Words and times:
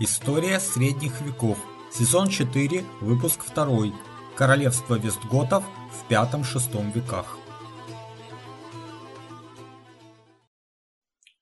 История 0.00 0.58
средних 0.58 1.20
веков. 1.20 1.56
Сезон 1.92 2.26
4, 2.26 2.82
выпуск 3.00 3.44
2. 3.54 3.92
Королевство 4.36 4.96
Вестготов 4.96 5.62
в 5.92 6.10
V-VI 6.10 6.92
веках. 6.92 7.38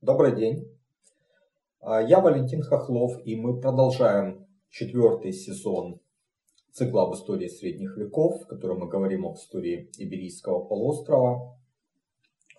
Добрый 0.02 0.36
день. 0.36 0.70
А, 1.80 2.02
я 2.02 2.20
Валентин 2.20 2.60
Хохлов, 2.60 3.24
и 3.24 3.36
мы 3.36 3.58
продолжаем 3.58 4.46
четвертый 4.68 5.32
сезон 5.32 6.02
цикла 6.72 7.04
об 7.04 7.14
истории 7.14 7.48
средних 7.48 7.96
веков, 7.96 8.42
в 8.42 8.46
котором 8.46 8.80
мы 8.80 8.88
говорим 8.88 9.24
об 9.24 9.36
истории 9.36 9.90
Иберийского 9.96 10.62
полуострова. 10.62 11.58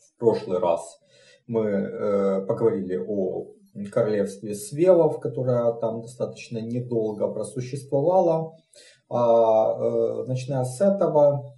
В 0.02 0.18
прошлый 0.18 0.58
раз 0.58 1.00
мы 1.46 1.62
э, 1.62 2.46
поговорили 2.48 2.98
о 2.98 3.54
королевстве 3.92 4.56
Свевов, 4.56 5.20
которое 5.20 5.74
там 5.74 6.02
достаточно 6.02 6.60
недолго 6.60 7.28
просуществовало. 7.28 8.56
А, 9.10 9.76
э, 9.78 10.26
начиная 10.28 10.64
с 10.64 10.80
этого 10.82 11.56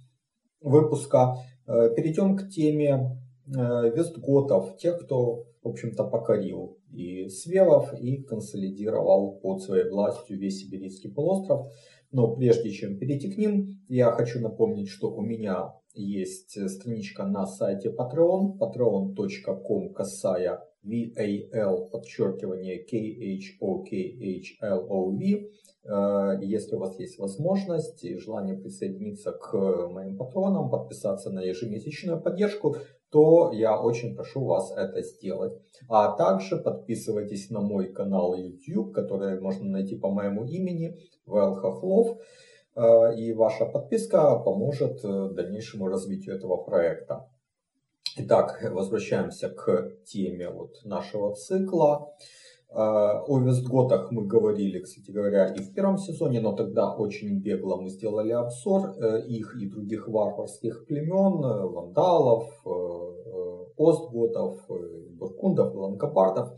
выпуска 0.60 1.36
э, 1.66 1.90
перейдем 1.94 2.36
к 2.36 2.48
теме 2.48 3.18
э, 3.46 3.90
вестготов, 3.94 4.76
тех, 4.78 5.04
кто, 5.04 5.46
в 5.62 5.68
общем-то, 5.68 6.04
покорил 6.04 6.78
и 6.90 7.28
Свевов, 7.28 7.92
и 7.94 8.22
консолидировал 8.22 9.38
под 9.40 9.62
своей 9.62 9.88
властью 9.88 10.38
весь 10.38 10.60
Сибирийский 10.60 11.10
полуостров. 11.10 11.72
Но 12.12 12.34
прежде 12.34 12.70
чем 12.70 12.98
перейти 12.98 13.30
к 13.30 13.36
ним, 13.36 13.80
я 13.88 14.10
хочу 14.12 14.40
напомнить, 14.40 14.88
что 14.88 15.10
у 15.10 15.20
меня 15.20 15.74
есть 15.94 16.58
страничка 16.70 17.24
на 17.24 17.46
сайте 17.46 17.90
Patreon, 17.90 18.58
patreon.com 18.58 19.92
касая 19.92 20.60
VAL, 20.86 21.90
подчеркивание 21.90 22.84
KHOKHLOV. 22.84 23.90
Э, 25.84 26.38
если 26.42 26.76
у 26.76 26.78
вас 26.78 26.98
есть 26.98 27.18
возможность 27.18 28.04
и 28.04 28.16
желание 28.18 28.56
присоединиться 28.56 29.32
к 29.32 29.52
моим 29.88 30.16
патронам, 30.16 30.70
подписаться 30.70 31.30
на 31.30 31.40
ежемесячную 31.40 32.20
поддержку, 32.20 32.76
то 33.10 33.52
я 33.52 33.80
очень 33.80 34.14
прошу 34.14 34.44
вас 34.44 34.72
это 34.76 35.02
сделать. 35.02 35.60
А 35.88 36.16
также 36.16 36.56
подписывайтесь 36.56 37.50
на 37.50 37.60
мой 37.60 37.92
канал 37.92 38.34
YouTube, 38.34 38.92
который 38.92 39.40
можно 39.40 39.68
найти 39.68 39.96
по 39.96 40.10
моему 40.10 40.44
имени, 40.44 40.98
Вэл. 41.26 42.18
Э, 42.74 43.14
и 43.16 43.32
ваша 43.32 43.64
подписка 43.66 44.38
поможет 44.38 45.04
э, 45.04 45.30
дальнейшему 45.32 45.88
развитию 45.88 46.36
этого 46.36 46.56
проекта. 46.58 47.28
Итак, 48.18 48.66
возвращаемся 48.72 49.50
к 49.50 49.92
теме 50.06 50.48
вот 50.48 50.82
нашего 50.84 51.34
цикла. 51.34 52.14
А, 52.70 53.22
о 53.22 53.38
Вестготах 53.40 54.10
мы 54.10 54.24
говорили, 54.24 54.78
кстати 54.78 55.10
говоря, 55.10 55.52
и 55.52 55.60
в 55.60 55.74
первом 55.74 55.98
сезоне, 55.98 56.40
но 56.40 56.52
тогда 56.52 56.94
очень 56.94 57.38
бегло 57.40 57.76
мы 57.76 57.90
сделали 57.90 58.32
обзор 58.32 58.94
э, 58.96 59.26
их 59.26 59.54
и 59.60 59.68
других 59.68 60.08
варварских 60.08 60.86
племен, 60.86 61.44
э, 61.44 61.66
вандалов, 61.66 62.48
э, 62.64 62.70
остготов, 63.76 64.66
буркундов, 65.10 65.74
лангобардов, 65.74 66.54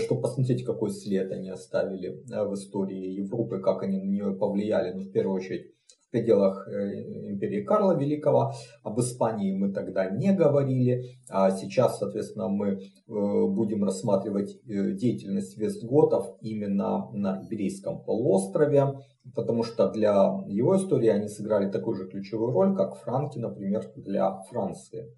чтобы 0.00 0.22
посмотреть, 0.22 0.64
какой 0.64 0.90
след 0.90 1.30
они 1.32 1.50
оставили 1.50 2.22
в 2.26 2.54
истории 2.54 3.20
Европы, 3.20 3.60
как 3.60 3.82
они 3.82 3.98
на 3.98 4.06
нее 4.06 4.34
повлияли, 4.34 4.92
ну, 4.92 5.02
в 5.02 5.10
первую 5.10 5.36
очередь, 5.36 5.74
пределах 6.14 6.68
э, 6.68 7.30
империи 7.32 7.62
Карла 7.62 7.98
Великого. 7.98 8.52
Об 8.84 9.00
Испании 9.00 9.52
мы 9.52 9.72
тогда 9.72 10.08
не 10.08 10.32
говорили. 10.32 11.18
А 11.28 11.50
сейчас, 11.50 11.98
соответственно, 11.98 12.48
мы 12.48 12.68
э, 12.68 12.78
будем 13.08 13.82
рассматривать 13.82 14.54
э, 14.54 14.92
деятельность 14.92 15.58
вестготов 15.58 16.36
именно 16.40 17.10
на 17.12 17.42
Иберийском 17.42 18.00
полуострове, 18.04 19.00
потому 19.34 19.64
что 19.64 19.90
для 19.90 20.44
его 20.46 20.76
истории 20.76 21.08
они 21.08 21.26
сыграли 21.26 21.68
такую 21.68 21.96
же 21.96 22.06
ключевую 22.06 22.52
роль, 22.52 22.76
как 22.76 22.94
франки, 22.94 23.38
например, 23.38 23.84
для 23.96 24.40
Франции. 24.50 25.08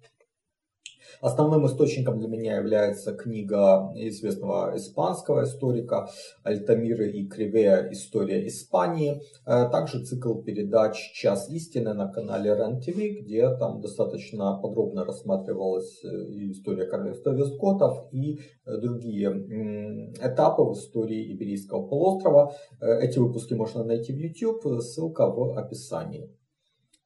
Основным 1.21 1.65
источником 1.65 2.19
для 2.19 2.27
меня 2.27 2.57
является 2.57 3.13
книга 3.13 3.91
известного 3.95 4.75
испанского 4.75 5.43
историка 5.43 6.09
Альтамиры 6.43 7.11
и 7.11 7.27
Кривея 7.27 7.89
«История 7.91 8.45
Испании». 8.47 9.21
Э, 9.45 9.69
также 9.69 10.03
цикл 10.03 10.35
передач 10.35 10.95
«Час 11.13 11.49
истины» 11.49 11.93
на 11.93 12.07
канале 12.11 12.53
РЕН-ТВ, 12.53 13.23
где 13.23 13.49
там 13.57 13.81
достаточно 13.81 14.59
подробно 14.61 15.05
рассматривалась 15.05 16.03
э, 16.03 16.07
история 16.51 16.85
королевства 16.85 17.31
Вестготов 17.31 18.07
и 18.11 18.39
э, 18.65 18.77
другие 18.77 19.27
этапы 20.21 20.63
в 20.63 20.73
истории 20.73 21.33
Иберийского 21.33 21.87
полуострова. 21.87 22.53
Эти 22.79 23.19
выпуски 23.19 23.53
можно 23.53 23.83
найти 23.83 24.13
в 24.13 24.17
YouTube, 24.17 24.81
ссылка 24.81 25.27
в 25.27 25.57
описании. 25.57 26.29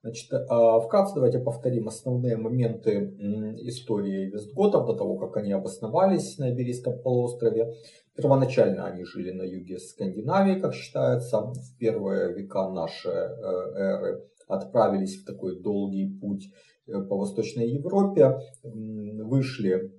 Значит, 0.04 0.34
а, 0.34 0.80
вкратце 0.80 1.14
давайте 1.14 1.38
повторим 1.38 1.88
основные 1.88 2.36
моменты 2.36 3.14
истории 3.62 4.32
Вестготов 4.32 4.88
до 4.88 4.96
того, 4.96 5.18
как 5.18 5.38
они 5.38 5.52
обосновались 5.52 6.40
на 6.40 6.52
Иберийском 6.52 7.00
полуострове. 7.00 7.76
Первоначально 8.16 8.88
они 8.88 9.04
жили 9.04 9.32
на 9.32 9.44
юге 9.44 9.78
Скандинавии, 9.78 10.60
как 10.60 10.74
считается, 10.74 11.42
в 11.42 11.78
первые 11.78 12.34
века 12.34 12.70
нашей 12.70 13.12
э, 13.12 13.74
эры 13.76 14.28
отправились 14.48 15.22
в 15.22 15.26
такой 15.26 15.62
долгий 15.62 16.10
путь 16.20 16.52
э, 16.88 17.00
по 17.02 17.18
Восточной 17.18 17.70
Европе, 17.70 18.40
вышли 18.64 19.94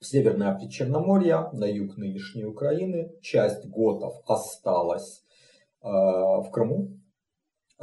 в 0.00 0.06
Северное 0.06 0.58
Причерноморье, 0.58 1.50
на 1.52 1.66
юг 1.66 1.98
нынешней 1.98 2.46
Украины. 2.46 3.12
Часть 3.20 3.66
готов 3.66 4.22
осталась 4.26 5.22
э, 5.82 5.88
в 5.88 6.48
Крыму, 6.50 7.01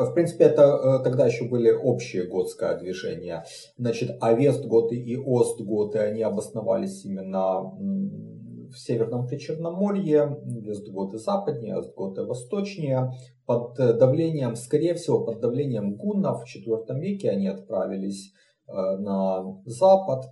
в 0.05 0.13
принципе, 0.13 0.45
это 0.45 0.63
э, 0.63 1.03
тогда 1.03 1.27
еще 1.27 1.45
были 1.45 1.71
общие 1.71 2.23
готское 2.23 2.77
движение. 2.77 3.43
Значит, 3.77 4.17
а 4.21 4.33
Вестготы 4.33 4.95
и 4.95 5.17
Остготы, 5.17 5.99
они 5.99 6.21
обосновались 6.21 7.03
именно 7.05 7.61
в 7.61 8.77
Северном 8.77 9.27
Причерноморье, 9.27 10.39
Вестготы 10.45 11.17
западнее, 11.17 11.75
Остготы 11.75 12.23
восточнее. 12.23 13.11
Под 13.45 13.75
давлением, 13.75 14.55
скорее 14.55 14.93
всего, 14.93 15.25
под 15.25 15.41
давлением 15.41 15.95
гуннов 15.95 16.43
в 16.43 16.45
IV 16.45 16.99
веке 16.99 17.31
они 17.31 17.47
отправились 17.47 18.31
э, 18.67 18.71
на 18.71 19.43
запад. 19.65 20.25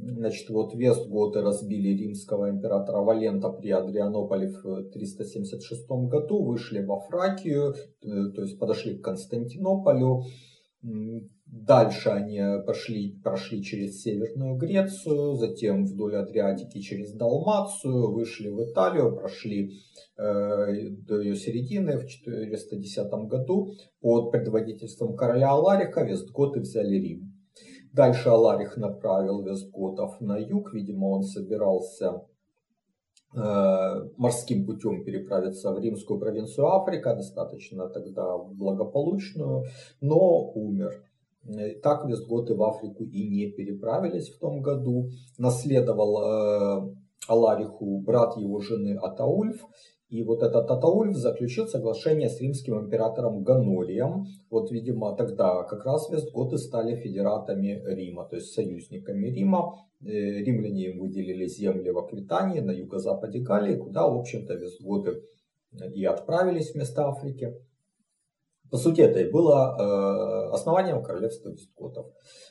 Значит, 0.00 0.50
вот 0.50 0.74
Вестготы 0.74 1.40
разбили 1.40 1.88
римского 1.88 2.50
императора 2.50 2.98
Валента 2.98 3.48
при 3.50 3.70
Адрианополе 3.70 4.48
в 4.48 4.90
376 4.90 5.88
году, 5.88 6.42
вышли 6.42 6.84
во 6.84 7.00
Фракию, 7.00 7.74
э, 8.02 8.30
то 8.34 8.42
есть 8.42 8.58
подошли 8.58 8.98
к 8.98 9.04
Константинополю. 9.04 10.22
Дальше 11.46 12.10
они 12.10 12.40
пошли, 12.66 13.18
прошли 13.22 13.62
через 13.62 14.02
Северную 14.02 14.56
Грецию, 14.56 15.34
затем 15.34 15.86
вдоль 15.86 16.16
Адриатики 16.16 16.80
через 16.80 17.12
Далмацию, 17.12 18.12
вышли 18.12 18.48
в 18.48 18.60
Италию, 18.64 19.14
прошли 19.14 19.70
э, 20.18 20.90
до 20.90 21.20
ее 21.20 21.36
середины 21.36 21.98
в 21.98 22.06
410 22.06 23.10
году. 23.28 23.72
Под 24.00 24.32
предводительством 24.32 25.16
короля 25.16 25.50
Аларика 25.50 26.02
Вестготы 26.02 26.60
взяли 26.60 26.96
Рим. 26.96 27.33
Дальше 27.94 28.28
Аларих 28.28 28.76
направил 28.76 29.42
Вестготов 29.42 30.20
на 30.20 30.36
юг. 30.36 30.74
Видимо, 30.74 31.06
он 31.06 31.22
собирался 31.22 32.24
э, 33.36 34.08
морским 34.16 34.66
путем 34.66 35.04
переправиться 35.04 35.72
в 35.72 35.78
римскую 35.78 36.18
провинцию 36.18 36.66
Африка, 36.66 37.14
достаточно 37.14 37.88
тогда 37.88 38.36
благополучную, 38.36 39.66
но 40.00 40.50
умер. 40.54 41.04
Так 41.84 42.06
Вестготы 42.06 42.54
в 42.56 42.62
Африку 42.64 43.04
и 43.04 43.28
не 43.28 43.52
переправились 43.52 44.30
в 44.30 44.40
том 44.40 44.60
году. 44.60 45.10
Наследовал 45.38 46.18
э, 46.18 46.94
Алариху 47.28 48.00
брат 48.00 48.36
его 48.36 48.58
жены 48.58 48.96
Атаульф, 48.96 49.64
и 50.14 50.22
вот 50.22 50.44
этот 50.44 50.70
Атаульф 50.70 51.16
заключил 51.16 51.66
соглашение 51.66 52.28
с 52.28 52.40
римским 52.40 52.78
императором 52.78 53.42
Ганорием. 53.42 54.26
Вот, 54.48 54.70
видимо, 54.70 55.16
тогда 55.16 55.64
как 55.64 55.84
раз 55.84 56.08
вестготы 56.08 56.56
стали 56.58 56.94
федератами 56.94 57.82
Рима, 57.84 58.24
то 58.24 58.36
есть 58.36 58.52
союзниками 58.52 59.26
Рима. 59.26 59.74
Э, 60.02 60.06
римляне 60.06 60.90
им 60.90 61.00
выделили 61.00 61.46
земли 61.46 61.90
в 61.90 61.98
Аквитании, 61.98 62.60
на 62.60 62.70
юго-западе 62.70 63.40
Галлии, 63.40 63.74
куда, 63.74 64.06
в 64.06 64.16
общем-то, 64.16 64.54
вестготы 64.54 65.20
и 65.92 66.04
отправились 66.04 66.74
вместо 66.74 67.08
Африки. 67.08 67.52
По 68.74 68.78
сути, 68.78 69.02
это 69.02 69.20
и 69.20 69.30
было 69.30 69.76
э, 69.78 70.52
основанием 70.52 71.00
королевства 71.00 71.50
вестготов. 71.50 72.06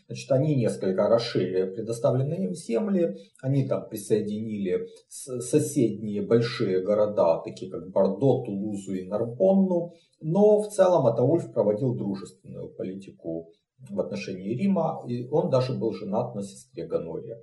Значит, 0.07 0.31
они 0.31 0.55
несколько 0.55 1.09
расширили 1.09 1.69
предоставленные 1.73 2.45
им 2.45 2.53
земли, 2.53 3.17
они 3.41 3.67
там 3.67 3.89
присоединили 3.89 4.87
соседние 5.09 6.21
большие 6.21 6.81
города, 6.81 7.41
такие 7.43 7.69
как 7.69 7.91
Бордо, 7.91 8.41
Тулузу 8.45 8.93
и 8.93 9.05
Нарбонну, 9.05 9.91
но 10.21 10.61
в 10.61 10.69
целом 10.69 11.07
Атаульф 11.07 11.51
проводил 11.51 11.93
дружественную 11.93 12.69
политику 12.69 13.51
в 13.89 13.99
отношении 13.99 14.55
Рима, 14.55 15.03
и 15.05 15.27
он 15.27 15.49
даже 15.49 15.73
был 15.73 15.91
женат 15.91 16.35
на 16.35 16.41
сестре 16.41 16.85
Ганория. 16.85 17.37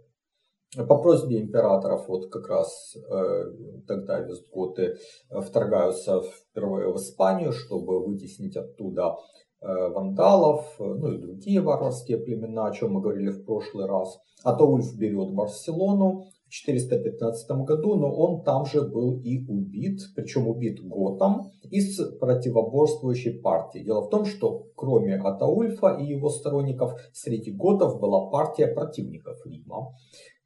По 0.77 0.99
просьбе 0.99 1.41
императоров, 1.41 2.07
вот 2.07 2.31
как 2.31 2.49
раз 2.49 2.95
э, 2.97 3.45
тогда 3.89 4.21
вестготы 4.21 4.97
вторгаются 5.29 6.21
впервые 6.23 6.93
в 6.93 6.97
Испанию, 6.97 7.53
чтобы 7.53 8.05
вытеснить 8.05 8.57
оттуда 8.57 9.17
э, 9.61 9.67
вандалов, 9.67 10.77
ну 10.79 11.13
и 11.13 11.19
другие 11.19 11.61
варварские 11.61 12.19
племена, 12.19 12.67
о 12.67 12.73
чем 12.73 12.93
мы 12.93 13.01
говорили 13.01 13.31
в 13.31 13.45
прошлый 13.45 13.87
раз. 13.87 14.17
Атаульф 14.45 14.97
берет 14.97 15.35
Барселону, 15.35 16.27
415 16.51 17.51
году, 17.65 17.95
но 17.95 18.13
он 18.13 18.43
там 18.43 18.67
же 18.67 18.83
был 18.83 19.21
и 19.23 19.47
убит, 19.47 20.01
причем 20.17 20.49
убит 20.49 20.81
Готом 20.83 21.53
из 21.71 21.99
противоборствующей 22.19 23.41
партии. 23.41 23.85
Дело 23.85 24.03
в 24.03 24.11
том, 24.11 24.25
что 24.25 24.67
кроме 24.75 25.17
Атаульфа 25.17 25.97
и 26.01 26.07
его 26.07 26.29
сторонников, 26.29 26.93
среди 27.13 27.53
готов 27.53 28.01
была 28.01 28.31
партия 28.31 28.67
противников 28.67 29.39
Рима. 29.47 29.95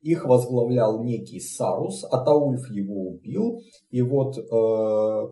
Их 0.04 0.26
возглавлял 0.26 1.02
некий 1.02 1.40
Сарус, 1.40 2.04
Атаульф 2.04 2.70
его 2.70 3.08
убил, 3.08 3.62
и 3.88 4.02
вот 4.02 4.36
э, 4.36 4.42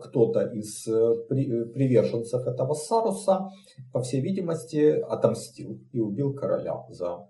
кто-то 0.01 0.47
из 0.51 0.87
э, 0.87 1.25
при, 1.29 1.45
э, 1.45 1.65
приверженцев 1.65 2.47
этого 2.47 2.73
Саруса, 2.73 3.49
по 3.91 4.01
всей 4.01 4.21
видимости, 4.21 4.99
отомстил 4.99 5.79
и 5.91 5.99
убил 5.99 6.33
короля 6.33 6.85
за 6.89 7.27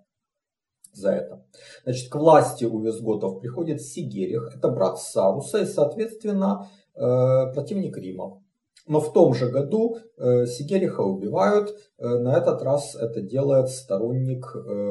за 0.94 1.10
это. 1.10 1.44
Значит, 1.84 2.10
к 2.10 2.16
власти 2.16 2.66
у 2.66 2.80
визготов 2.80 3.42
приходит 3.42 3.81
Сигерих, 3.81 4.54
это 4.56 4.69
брат 4.69 5.00
Саруса 5.00 5.57
и, 5.57 5.66
соответственно, 5.66 6.69
э, 6.95 7.51
противник 7.54 7.98
Рима. 7.98 8.43
Но 8.85 9.00
в 9.00 9.13
том 9.13 9.33
же 9.33 9.50
году 9.50 9.97
э, 10.18 10.45
Сигериха 10.45 11.01
убивают, 11.01 11.69
э, 11.97 12.07
на 12.07 12.38
этот 12.38 12.62
раз 12.62 12.95
это 12.95 13.21
делает 13.21 13.69
сторонник 13.69 14.45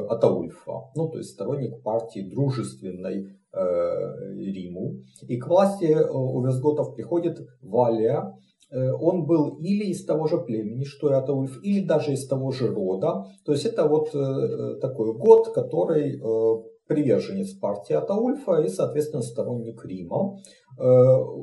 Атаульфа, 0.09 0.91
ну 0.95 1.09
то 1.09 1.17
есть 1.19 1.31
сторонник 1.31 1.81
партии 1.83 2.29
дружественной 2.29 3.39
Риму. 3.53 4.95
И 5.27 5.37
к 5.37 5.47
власти 5.47 5.95
у 5.95 6.43
визготов 6.43 6.95
приходит 6.95 7.47
Валия, 7.61 8.33
Э, 8.73 8.91
он 8.91 9.25
был 9.25 9.57
или 9.59 9.85
из 9.85 10.03
того 10.05 10.27
же 10.27 10.39
племени, 10.39 10.83
что 10.83 11.09
и 11.11 11.13
Атаульф, 11.13 11.63
или 11.63 11.85
даже 11.85 12.13
из 12.13 12.27
того 12.27 12.51
же 12.51 12.73
рода. 12.73 13.25
То 13.45 13.51
есть 13.51 13.65
это 13.65 13.87
вот 13.87 14.09
э, 14.15 14.79
такой 14.81 15.13
год, 15.13 15.53
который 15.53 16.15
э, 16.15 16.63
приверженец 16.87 17.53
партии 17.53 17.93
Атаульфа 17.93 18.61
и, 18.61 18.67
соответственно, 18.67 19.23
сторонник 19.23 19.85
Рима. 19.85 20.37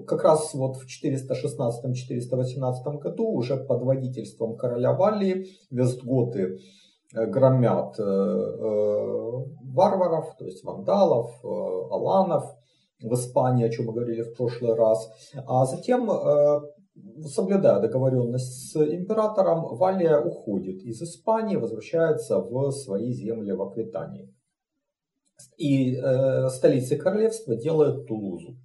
Как 0.07 0.25
раз 0.25 0.55
вот 0.55 0.77
в 0.77 0.87
416-418 0.87 2.99
году 2.99 3.31
уже 3.31 3.57
под 3.57 3.83
водительством 3.83 4.57
короля 4.57 4.93
Валлии 4.93 5.47
вестготы 5.71 6.59
громят 7.13 7.99
варваров, 9.73 10.35
то 10.37 10.45
есть 10.45 10.65
вандалов, 10.65 11.31
аланов 11.45 12.45
в 13.03 13.15
Испании, 13.15 13.67
о 13.67 13.71
чем 13.71 13.87
мы 13.87 13.95
говорили 13.95 14.23
в 14.23 14.35
прошлый 14.37 14.75
раз. 14.75 15.09
А 15.47 15.65
затем 15.65 16.11
соблюдая 17.25 17.81
договоренность 17.81 18.73
с 18.73 18.77
императором, 18.77 19.77
Валия 19.77 20.21
уходит 20.21 20.83
из 20.83 21.01
Испании, 21.01 21.57
возвращается 21.57 22.41
в 22.41 22.71
свои 22.73 23.13
земли 23.13 23.53
в 23.53 23.63
Аквитании. 23.63 24.29
И 25.57 25.97
э, 25.97 26.49
столицей 26.49 26.99
королевства 26.99 27.57
делает 27.57 28.07
Тулузу. 28.07 28.57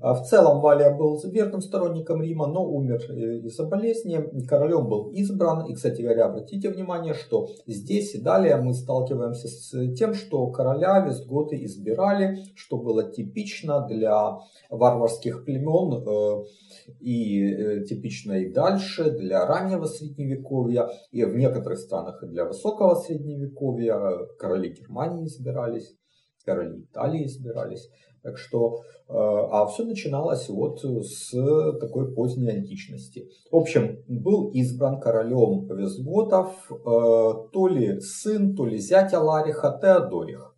А 0.00 0.14
в 0.14 0.26
целом 0.26 0.60
Валия 0.60 0.94
был 0.96 1.20
верным 1.24 1.60
сторонником 1.60 2.22
Рима, 2.22 2.46
но 2.46 2.64
умер 2.64 3.02
э, 3.08 3.38
из-за 3.46 3.66
болезни. 3.66 4.18
Королем 4.46 4.88
был 4.88 5.10
избран. 5.10 5.66
И, 5.66 5.74
кстати 5.74 6.02
говоря, 6.02 6.26
обратите 6.26 6.70
внимание, 6.70 7.14
что 7.14 7.48
здесь 7.66 8.14
и 8.14 8.20
далее 8.20 8.56
мы 8.56 8.74
сталкиваемся 8.74 9.48
с 9.48 9.94
тем, 9.94 10.14
что 10.14 10.46
короля 10.48 11.04
вестготы 11.06 11.62
избирали, 11.64 12.38
что 12.54 12.78
было 12.78 13.10
типично 13.10 13.86
для 13.86 14.38
варварских 14.70 15.44
племен 15.44 16.02
э, 16.06 16.44
и 17.00 17.44
э, 17.44 17.84
типично 17.84 18.32
и 18.32 18.52
дальше 18.52 19.10
для 19.10 19.46
раннего 19.46 19.86
средневековья, 19.86 20.88
и 21.10 21.24
в 21.24 21.36
некоторых 21.36 21.78
странах 21.78 22.22
и 22.22 22.26
для 22.26 22.44
высокого 22.44 22.94
средневековья. 22.94 23.98
Короли 24.38 24.70
Германии 24.70 25.26
избирались, 25.26 25.94
короли 26.44 26.82
Италии 26.82 27.26
избирались. 27.26 27.88
Так 28.22 28.38
что, 28.38 28.82
э, 29.08 29.12
а 29.14 29.66
все 29.66 29.84
начиналось 29.84 30.48
вот 30.48 30.80
с 30.80 31.30
такой 31.80 32.14
поздней 32.14 32.50
античности. 32.50 33.28
В 33.50 33.56
общем, 33.56 33.98
был 34.06 34.50
избран 34.50 35.00
королем 35.00 35.66
Визготов 35.66 36.70
э, 36.70 36.74
то 37.52 37.68
ли 37.68 38.00
сын, 38.00 38.54
то 38.54 38.64
ли 38.64 38.78
зять 38.78 39.12
Алариха 39.12 39.76
Теодорих. 39.80 40.51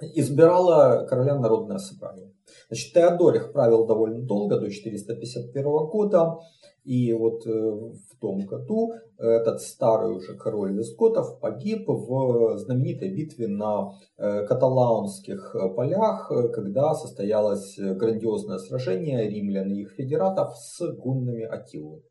Избирала 0.00 1.06
короля 1.08 1.38
народное 1.38 1.78
собрание. 1.78 2.32
Значит, 2.68 2.92
Теодорих 2.92 3.52
правил 3.52 3.86
довольно 3.86 4.22
долго, 4.22 4.58
до 4.58 4.70
451 4.70 5.64
года. 5.88 6.38
И 6.84 7.12
вот 7.14 7.46
э, 7.46 7.50
в 7.50 8.18
том 8.20 8.40
году 8.40 8.92
этот 9.16 9.62
старый 9.62 10.14
уже 10.14 10.36
король 10.36 10.76
Вискотов 10.76 11.40
погиб 11.40 11.88
в 11.88 12.58
знаменитой 12.58 13.14
битве 13.14 13.48
на 13.48 13.92
э, 14.18 14.44
каталаунских 14.46 15.56
полях, 15.76 16.30
когда 16.52 16.94
состоялось 16.94 17.78
грандиозное 17.78 18.58
сражение 18.58 19.30
римлян 19.30 19.70
и 19.72 19.82
их 19.82 19.92
федератов 19.92 20.58
с 20.58 20.86
гуннами 20.92 21.44
Атилы. 21.44 22.02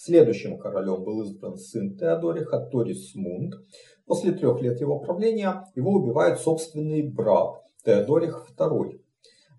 Следующим 0.00 0.58
королем 0.58 1.02
был 1.02 1.22
избран 1.22 1.56
сын 1.56 1.96
Теодориха, 1.96 2.60
Торис 2.70 3.16
Мунд. 3.16 3.54
После 4.08 4.32
трех 4.32 4.62
лет 4.62 4.80
его 4.80 4.98
правления 4.98 5.66
его 5.76 5.92
убивает 5.92 6.40
собственный 6.40 7.02
брат 7.02 7.62
Теодорих 7.84 8.46
II. 8.56 9.00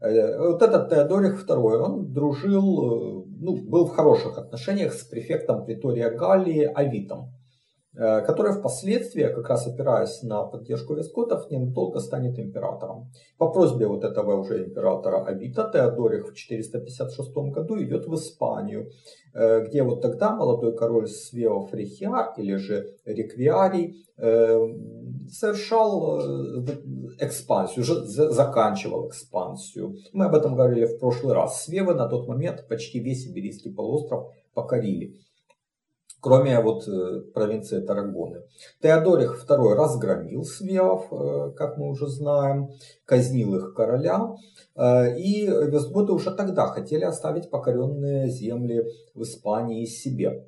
Э, 0.02 0.40
вот 0.40 0.62
этот 0.64 0.90
Теодорих 0.90 1.46
II, 1.48 1.78
он 1.78 2.12
дружил, 2.12 3.22
э, 3.22 3.26
ну, 3.42 3.56
был 3.58 3.86
в 3.86 3.92
хороших 3.92 4.40
отношениях 4.40 4.94
с 4.94 5.04
префектом 5.04 5.66
Притория 5.66 6.10
Галлии 6.10 6.64
Авитом, 6.64 7.32
э, 8.00 8.22
который 8.22 8.54
впоследствии, 8.54 9.24
как 9.24 9.50
раз 9.50 9.68
опираясь 9.68 10.24
на 10.24 10.44
поддержку 10.44 10.96
вискотов, 10.96 11.52
недолго 11.52 12.00
станет 12.00 12.40
императором. 12.40 13.12
По 13.38 13.52
просьбе 13.52 13.88
вот 13.88 14.04
этого 14.04 14.40
уже 14.40 14.66
императора 14.66 15.26
Авита 15.28 15.70
Теодорих 15.72 16.32
в 16.32 16.34
456 16.34 17.34
году 17.52 17.82
идет 17.82 18.08
в 18.08 18.16
Испанию, 18.16 18.90
где 19.34 19.84
вот 19.84 20.02
тогда 20.02 20.36
молодой 20.36 20.76
король 20.76 21.08
Свео 21.08 21.68
Фрихиар 21.68 22.34
или 22.38 22.56
же 22.56 22.96
Реквиарий 23.06 24.06
совершал 25.32 26.20
э, 26.20 26.66
экспансию, 27.20 27.84
уже 27.84 28.06
заканчивал 28.06 29.08
экспансию. 29.08 29.98
Мы 30.14 30.26
об 30.26 30.36
этом 30.36 30.56
говорили 30.56 30.86
в 30.86 31.00
прошлый 31.00 31.34
раз. 31.34 31.64
Свевы 31.64 31.94
на 31.94 32.08
тот 32.08 32.28
момент 32.28 32.68
почти 32.68 33.00
весь 33.00 33.24
Сибирийский 33.24 33.72
полуостров 33.72 34.32
покорили. 34.54 35.16
Кроме 36.22 36.60
вот 36.60 36.88
э, 36.88 37.22
провинции 37.34 37.80
Тарагоны. 37.82 38.44
Теодорих 38.82 39.46
II 39.48 39.74
разгромил 39.74 40.44
свевов, 40.44 41.08
э, 41.12 41.52
как 41.56 41.78
мы 41.78 41.90
уже 41.90 42.08
знаем, 42.08 42.70
казнил 43.06 43.56
их 43.56 43.74
короля. 43.74 44.36
И 44.78 45.46
вестготы 45.46 46.14
уже 46.14 46.34
тогда 46.34 46.68
хотели 46.68 47.04
оставить 47.04 47.50
покоренные 47.50 48.30
земли 48.30 48.86
в 49.14 49.24
Испании 49.24 49.86
себе. 49.86 50.46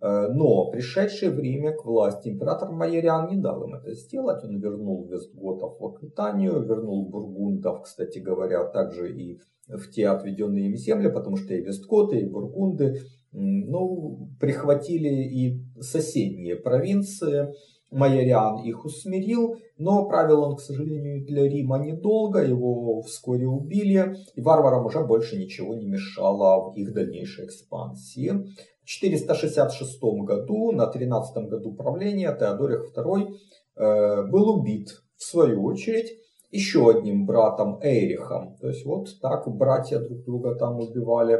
Э, 0.00 0.28
но 0.28 0.70
пришедшее 0.70 1.30
время 1.30 1.72
к 1.72 1.84
власти 1.84 2.28
император 2.28 2.70
Майориан 2.72 3.28
не 3.28 3.36
дал 3.36 3.64
им 3.64 3.74
это 3.74 3.92
сделать. 3.94 4.42
Он 4.44 4.58
вернул 4.58 5.06
Вестготов 5.06 5.78
в 5.78 5.86
Аквитанию, 5.86 6.62
вернул 6.62 7.06
Бургундов, 7.08 7.82
кстати 7.82 8.18
говоря, 8.18 8.64
также 8.64 9.12
и 9.12 9.40
в 9.68 9.90
те 9.90 10.08
отведенные 10.08 10.66
им 10.66 10.76
земли, 10.76 11.10
потому 11.10 11.36
что 11.36 11.54
и 11.54 11.62
Вестготы, 11.62 12.20
и 12.20 12.28
Бургунды 12.28 13.02
ну, 13.32 14.28
прихватили 14.40 15.08
и 15.08 15.60
соседние 15.80 16.56
провинции. 16.56 17.48
Майориан 17.90 18.62
их 18.62 18.84
усмирил, 18.84 19.56
но 19.76 20.06
правил 20.06 20.42
он, 20.42 20.56
к 20.56 20.60
сожалению, 20.60 21.24
для 21.26 21.48
Рима 21.48 21.78
недолго, 21.78 22.40
его 22.40 23.02
вскоре 23.02 23.48
убили, 23.48 24.14
и 24.36 24.40
варварам 24.40 24.86
уже 24.86 25.04
больше 25.04 25.36
ничего 25.36 25.74
не 25.74 25.86
мешало 25.86 26.70
в 26.70 26.76
их 26.76 26.92
дальнейшей 26.94 27.46
экспансии. 27.46 28.44
466 28.84 30.00
году, 30.24 30.72
на 30.72 30.86
13 30.86 31.48
году 31.48 31.72
правления, 31.74 32.36
Теодорих 32.36 32.92
II 32.96 33.28
э, 33.76 34.22
был 34.26 34.58
убит, 34.58 34.88
в 35.16 35.22
свою 35.22 35.64
очередь, 35.64 36.10
еще 36.50 36.90
одним 36.90 37.26
братом 37.26 37.78
Эрихом. 37.82 38.56
То 38.60 38.68
есть 38.68 38.84
вот 38.84 39.08
так 39.20 39.46
братья 39.48 40.00
друг 40.00 40.24
друга 40.24 40.54
там 40.56 40.80
убивали. 40.80 41.38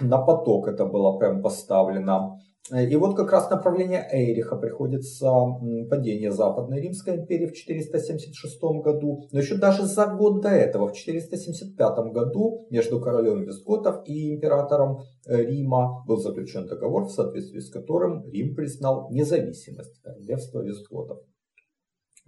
На 0.00 0.18
поток 0.18 0.68
это 0.68 0.84
было 0.84 1.18
прям 1.18 1.42
поставлено. 1.42 2.38
И 2.70 2.96
вот 2.96 3.16
как 3.16 3.32
раз 3.32 3.48
направление 3.50 4.06
Эйриха 4.12 4.56
приходится 4.56 5.30
падение 5.88 6.30
Западной 6.30 6.82
Римской 6.82 7.16
империи 7.16 7.46
в 7.46 7.54
476 7.54 8.60
году. 8.84 9.22
Но 9.32 9.38
еще 9.38 9.56
даже 9.56 9.86
за 9.86 10.06
год 10.06 10.42
до 10.42 10.50
этого, 10.50 10.88
в 10.88 10.92
475 10.92 12.12
году, 12.12 12.66
между 12.70 13.00
королем 13.00 13.42
Визготов 13.42 14.02
и 14.06 14.34
императором 14.34 14.98
э, 15.26 15.44
Рима 15.44 16.04
был 16.06 16.18
заключен 16.18 16.66
договор, 16.66 17.04
в 17.04 17.10
соответствии 17.10 17.60
с 17.60 17.70
которым 17.70 18.28
Рим 18.30 18.54
признал 18.54 19.08
независимость 19.10 20.02
королевства 20.02 20.60
Визготов. 20.60 21.20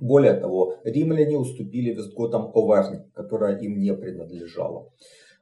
Более 0.00 0.32
того, 0.32 0.76
римляне 0.84 1.36
уступили 1.36 1.92
вестготам 1.92 2.50
Овернь, 2.54 3.10
которая 3.12 3.58
им 3.58 3.78
не 3.78 3.92
принадлежала. 3.92 4.90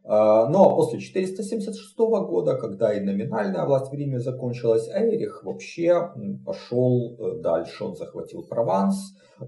А, 0.04 0.46
а 0.46 0.74
после 0.74 1.00
476 1.00 1.98
года, 1.98 2.56
когда 2.56 2.94
и 2.94 3.00
номинальная 3.00 3.66
власть 3.66 3.90
в 3.90 3.94
Риме 3.94 4.18
закончилась, 4.20 4.88
Эйрих 4.88 5.44
вообще 5.44 6.12
пошел 6.46 7.16
э, 7.18 7.40
дальше. 7.42 7.84
Он 7.84 7.94
захватил 7.94 8.42
Прованс, 8.46 8.96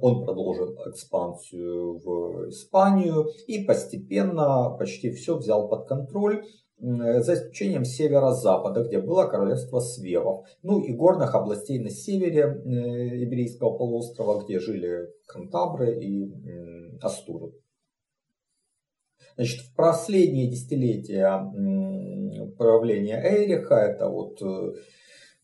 он 0.00 0.24
продолжил 0.24 0.76
экспансию 0.86 1.98
в 1.98 2.48
Испанию 2.50 3.28
и 3.46 3.64
постепенно 3.64 4.76
почти 4.78 5.10
все 5.10 5.36
взял 5.36 5.68
под 5.68 5.88
контроль 5.88 6.44
за 6.78 7.34
исключением 7.34 7.84
севера-запада, 7.84 8.84
где 8.84 9.00
было 9.00 9.26
королевство 9.26 9.80
Свевов, 9.80 10.46
ну 10.62 10.80
и 10.80 10.94
горных 10.94 11.34
областей 11.34 11.78
на 11.78 11.90
севере 11.90 12.42
э, 12.42 13.22
Иберийского 13.22 13.76
полуострова, 13.76 14.42
где 14.42 14.58
жили 14.60 15.08
Кантабры 15.26 16.02
и 16.02 16.32
Астуры. 17.02 17.52
Значит, 19.36 19.60
в 19.60 19.74
последние 19.74 20.50
десятилетия 20.50 21.50
правления 22.56 23.20
Эриха, 23.22 23.74
это 23.76 24.08
вот 24.08 24.40
э, 24.42 24.72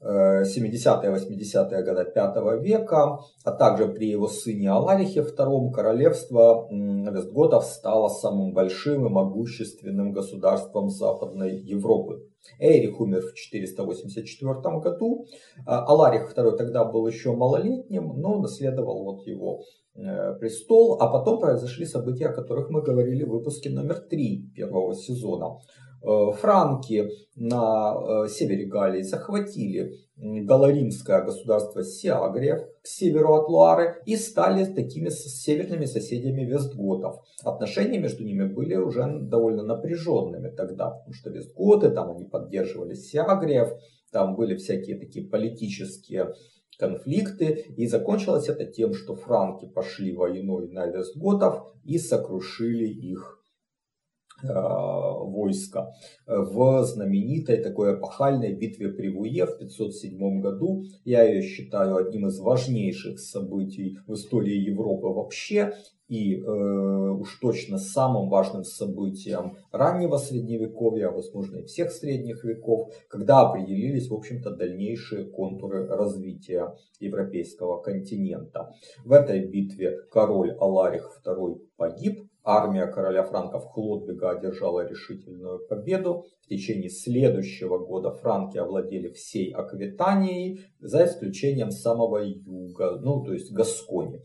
70-80-е 0.02 1.82
годы 1.82 2.04
5 2.12 2.62
века, 2.62 3.18
а 3.44 3.52
также 3.52 3.88
при 3.88 4.10
его 4.10 4.28
сыне 4.28 4.70
Аларихе 4.70 5.20
II 5.20 5.72
королевство 5.72 6.68
Вестготов 6.70 7.64
стало 7.64 8.08
самым 8.08 8.52
большим 8.52 9.06
и 9.06 9.10
могущественным 9.10 10.12
государством 10.12 10.90
Западной 10.90 11.58
Европы. 11.58 12.22
Эрих 12.58 13.00
умер 13.00 13.22
в 13.22 13.34
484 13.34 14.54
году, 14.80 15.26
а 15.66 15.84
Аларих 15.84 16.32
II 16.36 16.56
тогда 16.56 16.84
был 16.84 17.06
еще 17.06 17.32
малолетним, 17.32 18.12
но 18.16 18.40
наследовал 18.40 19.04
вот 19.04 19.26
его 19.26 19.62
э, 19.94 20.34
престол, 20.38 20.98
а 21.00 21.08
потом 21.08 21.40
произошли 21.40 21.86
события, 21.86 22.28
о 22.28 22.32
которых 22.32 22.70
мы 22.70 22.82
говорили 22.82 23.24
в 23.24 23.30
выпуске 23.30 23.70
номер 23.70 24.00
3 24.00 24.52
первого 24.54 24.94
сезона. 24.94 25.58
Э, 26.02 26.32
франки 26.32 27.10
на 27.34 27.94
э, 27.94 28.28
севере 28.28 28.66
Галлии 28.66 29.02
захватили 29.02 29.92
галаримское 30.16 31.22
государство 31.22 31.84
Сиагриев 31.84 32.60
к 32.82 32.86
северу 32.86 33.34
от 33.34 33.48
Луары 33.48 33.96
и 34.06 34.16
стали 34.16 34.64
такими 34.64 35.10
северными 35.10 35.84
соседями 35.84 36.42
вестготов. 36.42 37.16
Отношения 37.44 37.98
между 37.98 38.24
ними 38.24 38.44
были 38.44 38.76
уже 38.76 39.04
довольно 39.20 39.62
напряженными 39.62 40.48
тогда, 40.48 40.90
потому 40.90 41.12
что 41.12 41.30
вестготы, 41.30 41.90
там 41.90 42.10
они 42.12 42.24
поддерживали 42.24 42.94
Сиагриев, 42.94 43.68
там 44.10 44.36
были 44.36 44.56
всякие 44.56 44.98
такие 44.98 45.28
политические 45.28 46.34
конфликты, 46.78 47.66
и 47.76 47.86
закончилось 47.86 48.48
это 48.48 48.64
тем, 48.64 48.94
что 48.94 49.16
франки 49.16 49.66
пошли 49.66 50.14
войной 50.14 50.68
на 50.68 50.86
вестготов 50.86 51.74
и 51.84 51.98
сокрушили 51.98 52.86
их 52.86 53.42
войска 54.42 55.92
в 56.26 56.84
знаменитой 56.84 57.58
такой 57.58 57.94
эпохальной 57.94 58.54
битве 58.54 58.88
при 58.88 59.08
Вуе 59.08 59.46
в 59.46 59.58
507 59.58 60.40
году. 60.40 60.82
Я 61.04 61.22
ее 61.22 61.42
считаю 61.42 61.96
одним 61.96 62.26
из 62.26 62.38
важнейших 62.38 63.18
событий 63.18 63.98
в 64.06 64.14
истории 64.14 64.56
Европы 64.56 65.06
вообще 65.06 65.72
и 66.08 66.36
э, 66.36 66.46
уж 66.46 67.38
точно 67.40 67.78
самым 67.78 68.28
важным 68.28 68.64
событием 68.64 69.56
раннего 69.72 70.16
средневековья, 70.18 71.08
а 71.08 71.12
возможно 71.12 71.58
и 71.58 71.64
всех 71.64 71.90
средних 71.90 72.44
веков, 72.44 72.92
когда 73.08 73.40
определились, 73.40 74.08
в 74.08 74.14
общем-то, 74.14 74.54
дальнейшие 74.54 75.24
контуры 75.24 75.86
развития 75.86 76.74
европейского 77.00 77.80
континента. 77.80 78.72
В 79.04 79.12
этой 79.12 79.46
битве 79.46 79.98
король 80.10 80.52
Аларих 80.60 81.20
II 81.24 81.60
погиб, 81.76 82.22
Армия 82.48 82.86
короля 82.86 83.24
франков 83.24 83.64
Хлодвига 83.72 84.30
одержала 84.30 84.86
решительную 84.86 85.66
победу. 85.66 86.26
В 86.42 86.46
течение 86.46 86.90
следующего 86.90 87.76
года 87.78 88.12
франки 88.12 88.56
овладели 88.56 89.08
всей 89.08 89.50
Аквитанией, 89.52 90.60
за 90.78 91.06
исключением 91.06 91.72
самого 91.72 92.18
юга, 92.18 93.00
ну 93.00 93.24
то 93.24 93.32
есть 93.32 93.52
Гаскони, 93.52 94.20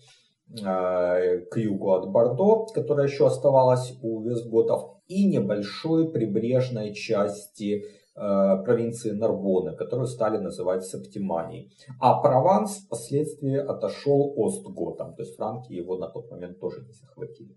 э, 0.51 1.40
к 1.50 1.58
югу 1.58 1.94
от 1.94 2.12
Бордо, 2.12 2.68
которая 2.75 3.08
еще 3.08 3.25
оставалась 3.25 3.98
у 4.04 4.22
вестготов, 4.22 5.01
и 5.08 5.25
небольшой 5.25 6.12
прибрежной 6.12 6.94
части 6.94 7.82
э, 7.82 8.63
провинции 8.63 9.13
Нарбоны, 9.13 9.75
которую 9.75 10.06
стали 10.06 10.38
называть 10.38 10.86
Септиманией. 10.86 11.72
А 12.00 12.22
Прованс 12.22 12.84
впоследствии 12.86 13.58
отошел 13.58 14.36
Остготам, 14.38 15.16
то 15.16 15.24
есть 15.24 15.38
франки 15.38 15.74
его 15.74 15.98
на 15.98 16.08
тот 16.08 16.30
момент 16.30 16.60
тоже 16.60 16.86
не 16.86 16.94
захватили. 16.94 17.56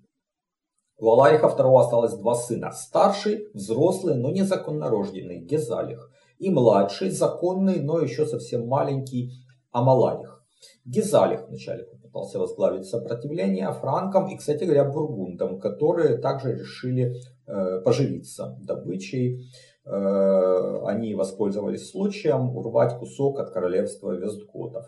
У 0.98 1.10
Алариха 1.10 1.46
II 1.46 1.80
осталось 1.80 2.14
два 2.14 2.34
сына. 2.34 2.70
Старший, 2.72 3.48
взрослый, 3.52 4.14
но 4.14 4.30
незаконно 4.30 4.88
рожденный, 4.88 5.40
Гезалих. 5.40 6.10
И 6.38 6.50
младший, 6.50 7.10
законный, 7.10 7.80
но 7.80 8.00
еще 8.00 8.26
совсем 8.26 8.66
маленький, 8.66 9.32
Амаларих. 9.72 10.44
Гезалих 10.84 11.48
вначале 11.48 11.84
попытался 11.84 12.38
возглавить 12.38 12.86
сопротивление 12.86 13.72
франкам 13.72 14.28
и, 14.28 14.36
кстати 14.36 14.64
говоря, 14.64 14.84
бургундам, 14.84 15.58
которые 15.58 16.18
также 16.18 16.54
решили 16.54 17.16
э, 17.46 17.80
поживиться 17.80 18.56
добычей. 18.62 19.50
Э, 19.84 20.80
они 20.86 21.14
воспользовались 21.14 21.90
случаем 21.90 22.56
урвать 22.56 22.98
кусок 22.98 23.40
от 23.40 23.50
королевства 23.50 24.12
Вестготов. 24.12 24.86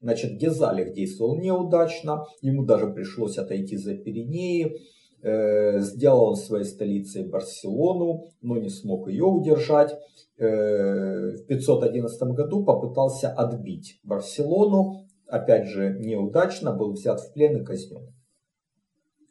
Значит, 0.00 0.38
Гезалих 0.38 0.92
действовал 0.92 1.36
неудачно, 1.36 2.24
ему 2.40 2.64
даже 2.64 2.86
пришлось 2.86 3.36
отойти 3.36 3.76
за 3.76 3.96
Пиренеи, 3.96 4.80
сделал 5.20 6.36
своей 6.36 6.64
столицей 6.64 7.28
Барселону, 7.28 8.24
но 8.40 8.56
не 8.56 8.68
смог 8.68 9.08
ее 9.08 9.24
удержать. 9.24 9.94
Э, 10.38 11.32
в 11.32 11.46
511 11.46 12.22
году 12.34 12.64
попытался 12.64 13.28
отбить 13.28 13.98
Барселону, 14.04 15.08
опять 15.26 15.66
же 15.66 15.98
неудачно, 15.98 16.72
был 16.72 16.92
взят 16.92 17.20
в 17.20 17.32
плен 17.32 17.60
и 17.60 17.64
казнен. 17.64 18.14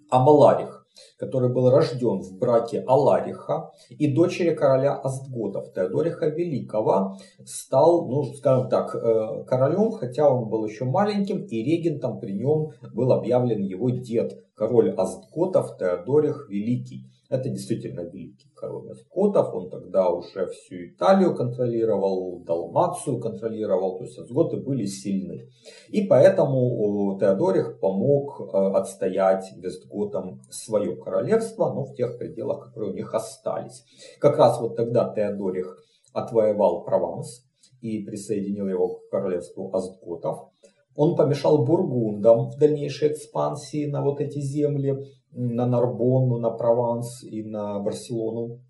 Амаларих 0.10 0.88
который 1.18 1.54
был 1.54 1.70
рожден 1.70 2.22
в 2.22 2.38
браке 2.38 2.84
Алариха 2.88 3.72
и 3.90 4.12
дочери 4.14 4.54
короля 4.54 4.96
Астготов, 4.96 5.74
Теодориха 5.74 6.28
Великого, 6.28 7.18
стал, 7.46 8.08
ну, 8.08 8.24
скажем 8.34 8.70
так, 8.70 8.96
э, 8.96 9.44
королем, 9.46 9.92
хотя 9.92 10.30
он 10.30 10.50
был 10.50 10.66
еще 10.66 10.86
маленьким, 10.86 11.44
и 11.44 11.64
регентом 11.64 12.20
при 12.20 12.34
нем 12.34 12.72
был 12.94 13.12
объявлен 13.12 13.62
его 13.62 13.90
дед, 13.90 14.44
король 14.58 14.94
Астготов 14.98 15.78
Теодорих 15.78 16.48
Великий. 16.50 17.06
Это 17.30 17.50
действительно 17.50 18.02
великий 18.02 18.50
король 18.56 18.96
Скотов. 18.96 19.54
Он 19.54 19.70
тогда 19.70 20.10
уже 20.10 20.48
всю 20.48 20.88
Италию 20.88 21.36
контролировал, 21.36 22.42
Далмацию 22.44 23.20
контролировал. 23.20 23.98
То 23.98 24.06
есть 24.06 24.18
Остготы 24.18 24.58
были 24.58 24.86
сильны. 24.86 25.50
И 25.90 26.04
поэтому 26.08 27.18
Теодорих 27.20 27.80
помог 27.80 28.42
э, 28.42 28.58
отстоять 28.58 29.46
Вестготам 29.58 30.42
свое 30.50 30.96
королевство, 30.96 31.72
но 31.74 31.84
в 31.84 31.94
тех 31.96 32.18
пределах, 32.18 32.68
которые 32.68 32.94
у 32.94 32.96
них 32.96 33.14
остались. 33.14 33.84
Как 34.20 34.38
раз 34.38 34.60
вот 34.60 34.76
тогда 34.76 35.14
Теодорих 35.14 35.84
отвоевал 36.14 36.84
Прованс 36.84 37.46
и 37.82 38.04
присоединил 38.04 38.68
его 38.68 38.96
к 38.96 39.10
королевству 39.10 39.70
Остготов. 39.74 40.50
Он 40.98 41.16
помешал 41.16 41.64
бургундам 41.64 42.50
в 42.50 42.58
дальнейшей 42.58 43.12
экспансии 43.14 43.86
на 43.86 44.02
вот 44.02 44.20
эти 44.20 44.40
земли 44.40 44.98
на 45.32 45.68
Нарбонну, 45.68 46.40
на 46.40 46.50
Прованс 46.50 47.24
и 47.24 47.44
на 47.44 47.80
Барселону. 47.80 48.64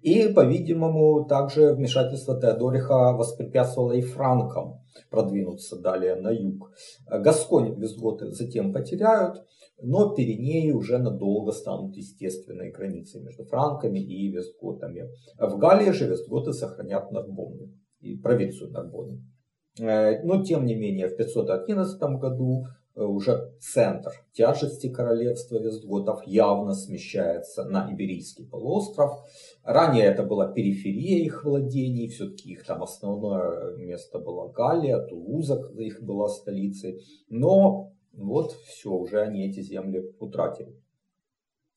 И, 0.00 0.28
по-видимому, 0.28 1.24
также 1.24 1.72
вмешательство 1.72 2.40
Теодориха 2.40 3.16
воспрепятствовало 3.16 3.92
и 3.92 4.00
франкам 4.00 4.80
продвинуться 5.10 5.76
далее 5.80 6.14
на 6.14 6.30
юг. 6.30 6.70
Гасконь 7.08 7.80
визготы 7.80 8.30
затем 8.30 8.72
потеряют, 8.72 9.44
но 9.82 10.14
Пиренеи 10.14 10.70
уже 10.70 10.98
надолго 10.98 11.50
станут 11.50 11.96
естественной 11.96 12.70
границей 12.70 13.22
между 13.22 13.44
франками 13.44 13.98
и 13.98 14.30
вестготами. 14.30 15.10
В 15.36 15.58
Галлии 15.58 15.90
же 15.90 16.06
вестготы 16.06 16.52
сохранят 16.52 17.10
Нарбонну 17.10 17.72
и 17.98 18.16
провинцию 18.16 18.70
Нарбонны. 18.70 19.33
Э, 19.78 20.22
но 20.22 20.44
тем 20.44 20.66
не 20.66 20.74
менее 20.74 21.08
в 21.08 21.16
511 21.16 22.00
году 22.18 22.66
Э, 22.96 23.04
уже 23.04 23.52
центр 23.60 24.12
тяжести 24.32 24.88
королевства 24.88 25.58
Вестготов 25.58 26.24
явно 26.26 26.74
смещается 26.74 27.64
на 27.64 27.92
Иберийский 27.92 28.46
полуостров. 28.46 29.18
Ранее 29.64 30.04
это 30.04 30.22
была 30.22 30.52
периферия 30.52 31.24
их 31.24 31.44
владений, 31.44 32.08
все-таки 32.08 32.52
их 32.52 32.64
там 32.64 32.82
основное 32.82 33.76
место 33.76 34.18
было 34.20 34.48
Галлия, 34.48 35.00
Тулуза, 35.00 35.72
их 35.76 36.02
была 36.02 36.28
столицей. 36.28 37.02
Но 37.28 37.92
вот 38.12 38.52
все, 38.68 38.90
уже 38.90 39.20
они 39.20 39.48
эти 39.48 39.60
земли 39.60 40.14
утратили. 40.20 40.80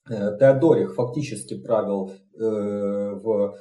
Э, 0.08 0.38
Теодорих 0.38 0.94
фактически 0.94 1.60
правил 1.60 2.12
э, 2.36 2.40
в 2.40 3.58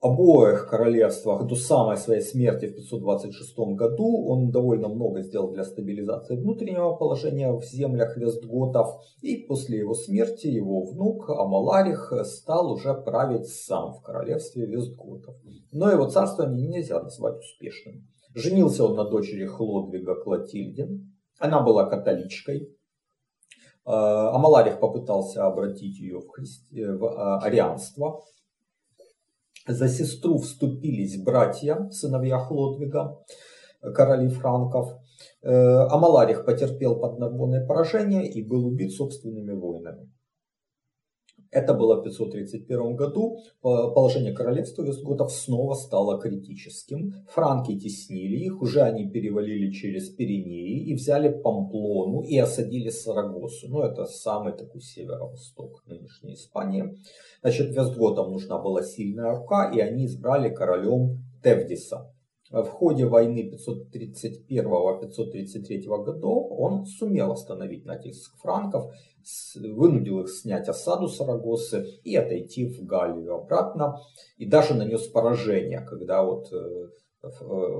обоих 0.00 0.66
королевствах 0.66 1.46
до 1.46 1.54
самой 1.54 1.98
своей 1.98 2.22
смерти 2.22 2.66
в 2.66 2.74
526 2.76 3.58
году. 3.76 4.26
Он 4.28 4.50
довольно 4.50 4.88
много 4.88 5.20
сделал 5.22 5.52
для 5.52 5.64
стабилизации 5.64 6.36
внутреннего 6.36 6.94
положения 6.94 7.52
в 7.52 7.62
землях 7.62 8.16
Вестготов. 8.16 9.02
И 9.20 9.36
после 9.36 9.78
его 9.78 9.94
смерти 9.94 10.46
его 10.46 10.84
внук 10.84 11.28
Амаларих 11.28 12.12
стал 12.24 12.72
уже 12.72 12.94
править 12.94 13.46
сам 13.46 13.92
в 13.92 14.02
королевстве 14.02 14.66
Вестготов. 14.66 15.36
Но 15.72 15.90
его 15.90 16.06
царствование 16.06 16.66
нельзя 16.66 17.02
назвать 17.02 17.38
успешным. 17.38 18.06
Женился 18.34 18.84
он 18.84 18.94
на 18.94 19.04
дочери 19.04 19.44
Хлодвига 19.44 20.14
Клотильде. 20.14 20.88
Она 21.38 21.60
была 21.60 21.84
католичкой. 21.84 22.74
А, 23.84 24.34
Амаларих 24.34 24.78
попытался 24.78 25.46
обратить 25.46 25.98
ее 25.98 26.20
в, 26.20 26.28
христи... 26.28 26.84
в 26.84 27.04
а, 27.04 27.40
арианство, 27.40 28.22
за 29.70 29.88
сестру 29.88 30.38
вступились 30.38 31.22
братья, 31.22 31.88
сыновья 31.90 32.38
Хлодвига, 32.38 33.18
короли 33.94 34.28
франков. 34.28 34.92
Э, 35.42 35.86
Амаларих 35.90 36.44
потерпел 36.44 37.00
подногонное 37.00 37.66
поражение 37.66 38.28
и 38.28 38.46
был 38.46 38.66
убит 38.66 38.92
собственными 38.92 39.52
воинами. 39.52 40.10
Это 41.50 41.74
было 41.74 41.96
в 41.96 42.02
531 42.02 42.96
году. 42.96 43.38
Положение 43.62 44.32
королевства 44.32 44.82
вестготов 44.82 45.32
снова 45.32 45.74
стало 45.74 46.20
критическим. 46.20 47.14
Франки 47.28 47.78
теснили 47.78 48.36
их, 48.44 48.62
уже 48.62 48.82
они 48.82 49.08
перевалили 49.08 49.70
через 49.72 50.08
Пиренеи 50.10 50.84
и 50.84 50.94
взяли 50.94 51.28
Памплону 51.28 52.22
и 52.22 52.38
осадили 52.38 52.90
Сарагосу. 52.90 53.68
Ну, 53.68 53.82
это 53.82 54.04
самый 54.04 54.52
такой 54.52 54.80
северо-восток 54.80 55.82
нынешней 55.86 56.34
Испании. 56.34 56.96
Значит, 57.42 57.74
вестготам 57.74 58.30
нужна 58.32 58.58
была 58.58 58.82
сильная 58.82 59.32
рука, 59.34 59.70
и 59.74 59.80
они 59.80 60.06
избрали 60.06 60.54
королем 60.54 61.18
Тевдиса. 61.42 62.12
В 62.50 62.66
ходе 62.66 63.06
войны 63.06 63.48
531-533 63.48 66.02
годов 66.02 66.50
он 66.50 66.84
сумел 66.84 67.30
остановить 67.30 67.86
натиск 67.86 68.36
франков, 68.38 68.92
вынудил 69.54 70.20
их 70.20 70.30
снять 70.30 70.68
осаду 70.68 71.06
Сарагосы 71.06 71.86
и 72.02 72.16
отойти 72.16 72.66
в 72.66 72.84
Галлию 72.84 73.36
обратно, 73.36 74.00
и 74.36 74.46
даже 74.46 74.74
нанес 74.74 75.06
поражение, 75.08 75.86
когда 75.88 76.24
вот 76.24 76.52
э, 76.52 76.88
э, 77.22 77.28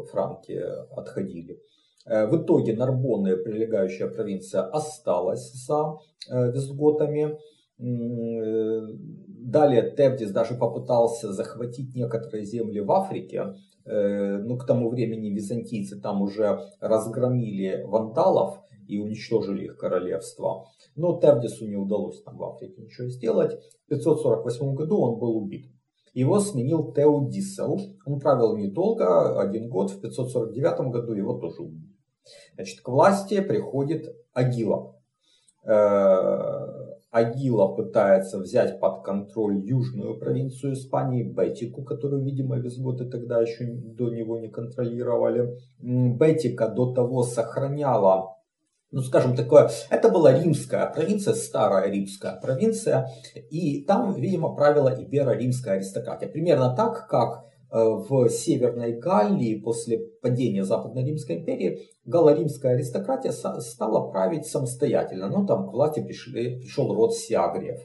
франки 0.09 0.57
отходили. 0.93 1.61
Э, 2.07 2.27
в 2.27 2.41
итоге 2.41 2.77
Нарбонна 2.77 3.33
и 3.33 3.43
прилегающая 3.43 4.07
провинция 4.07 4.63
осталась 4.63 5.53
за 5.53 5.99
визготами. 6.29 7.41
Далее 7.79 9.91
Тевдис 9.97 10.31
даже 10.31 10.55
попытался 10.55 11.33
захватить 11.33 11.93
некоторые 11.95 12.45
земли 12.45 12.81
в 12.81 12.93
Африке, 12.93 13.55
ну, 13.85 14.57
к 14.59 14.67
тому 14.67 14.91
времени 14.91 15.31
византийцы 15.31 16.01
там 16.01 16.23
уже 16.23 16.61
разгромили 16.81 17.83
вандалов 17.85 18.61
и 18.87 18.99
уничтожили 18.99 19.65
их 19.67 19.77
королевство. 19.77 20.67
Но 20.97 21.19
Тевдису 21.21 21.67
не 21.67 21.77
удалось 21.77 22.23
там 22.23 22.37
в 22.37 22.45
Африке 22.45 22.83
ничего 22.83 23.09
сделать. 23.09 23.59
В 23.87 23.89
548 23.89 24.75
году 24.75 24.99
он 24.99 25.19
был 25.19 25.37
убит. 25.37 25.67
Его 26.13 26.41
сменил 26.41 26.93
Теодисел. 26.93 27.79
Он 28.05 28.19
правил 28.19 28.57
недолго, 28.57 29.41
один 29.41 29.69
год. 29.69 29.91
В 29.93 30.01
549 30.01 30.91
году 30.91 31.13
его 31.13 31.39
тоже 31.39 31.63
убили. 31.63 31.97
Значит, 32.55 32.81
к 32.81 32.89
власти 32.89 33.41
приходит 33.41 34.15
Агила. 34.33 34.97
Агила 37.11 37.67
пытается 37.67 38.39
взять 38.39 38.79
под 38.79 39.03
контроль 39.03 39.59
южную 39.59 40.19
провинцию 40.19 40.75
Испании, 40.75 41.25
Бетику, 41.25 41.83
которую, 41.83 42.23
видимо, 42.23 42.59
визготы 42.59 43.05
тогда 43.07 43.41
еще 43.41 43.67
до 43.67 44.11
него 44.11 44.39
не 44.39 44.49
контролировали. 44.49 45.57
Бетика 45.81 46.69
до 46.69 46.93
того 46.93 47.25
сохраняла 47.25 48.37
ну, 48.93 49.03
скажем, 49.03 49.37
такое, 49.37 49.71
это 49.89 50.09
была 50.09 50.33
римская 50.33 50.85
провинция, 50.93 51.35
старая 51.35 51.91
римская 51.91 52.35
провинция, 52.41 53.09
и 53.51 53.85
там, 53.85 54.15
видимо, 54.15 54.55
правила 54.57 54.89
иберо-римская 54.89 55.75
аристократия. 55.75 56.27
Примерно 56.27 56.75
так, 56.75 57.07
как 57.07 57.45
в 57.71 58.29
Северной 58.29 58.99
Галлии 58.99 59.61
после 59.61 59.99
падения 60.21 60.65
Западной 60.65 61.05
Римской 61.05 61.37
империи 61.37 61.81
галло-римская 62.05 62.75
аристократия 62.75 63.33
стала 63.33 64.11
править 64.11 64.47
самостоятельно. 64.47 65.29
Ну, 65.29 65.47
там 65.47 65.69
к 65.69 65.73
власти 65.73 66.01
пришли, 66.01 66.59
пришел 66.61 66.93
род 66.95 67.15
Сиагриев. 67.15 67.81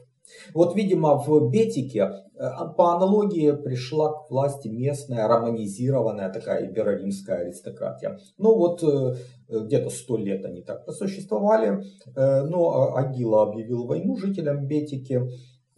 Вот, 0.54 0.74
видимо, 0.74 1.16
в 1.18 1.50
Бетике 1.50 2.00
э, 2.00 2.48
по 2.76 2.96
аналогии 2.96 3.52
пришла 3.52 4.12
к 4.12 4.30
власти 4.30 4.68
местная 4.68 5.28
романизированная 5.28 6.32
такая 6.32 6.66
иберо-римская 6.66 7.42
аристократия. 7.42 8.18
Ну 8.36 8.56
вот 8.56 8.82
э, 8.82 9.14
где-то 9.48 9.90
сто 9.90 10.16
лет 10.16 10.44
они 10.44 10.62
так 10.62 10.84
просуществовали, 10.84 11.80
но 12.16 12.96
Агила 12.96 13.44
объявил 13.44 13.86
войну 13.86 14.16
жителям 14.16 14.66
Бетики. 14.66 15.22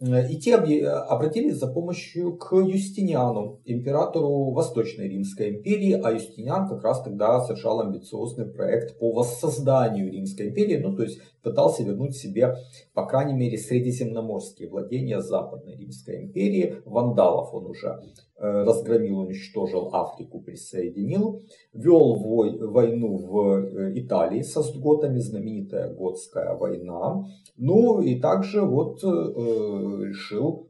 И 0.01 0.37
те 0.37 0.55
обратились 0.55 1.57
за 1.57 1.67
помощью 1.67 2.37
к 2.37 2.55
Юстиниану, 2.55 3.59
императору 3.65 4.51
Восточной 4.51 5.09
Римской 5.09 5.49
империи, 5.49 5.91
а 5.91 6.11
Юстиниан 6.11 6.69
как 6.69 6.85
раз 6.85 7.01
тогда 7.03 7.41
совершал 7.41 7.81
амбициозный 7.81 8.45
проект 8.45 8.97
по 8.97 9.11
воссозданию 9.11 10.09
Римской 10.09 10.47
империи, 10.49 10.77
ну 10.77 10.95
то 10.95 11.03
есть 11.03 11.19
пытался 11.43 11.83
вернуть 11.83 12.15
себе, 12.15 12.55
по 12.93 13.05
крайней 13.05 13.33
мере, 13.33 13.57
средиземноморские 13.57 14.69
владения 14.69 15.19
Западной 15.19 15.75
Римской 15.75 16.23
империи. 16.23 16.77
Вандалов 16.85 17.53
он 17.53 17.65
уже 17.65 17.87
э, 17.87 18.28
разгромил, 18.39 19.19
уничтожил, 19.19 19.93
Африку 19.93 20.39
присоединил. 20.41 21.43
Вел 21.73 22.15
войну 22.15 23.17
в 23.17 23.65
э, 23.65 23.99
Италии 23.99 24.41
со 24.41 24.61
сготами, 24.61 25.19
знаменитая 25.19 25.93
Готская 25.93 26.55
война. 26.55 27.25
Ну 27.57 28.01
и 28.01 28.19
также 28.19 28.61
вот 28.61 29.03
э, 29.03 29.07
решил 29.07 30.69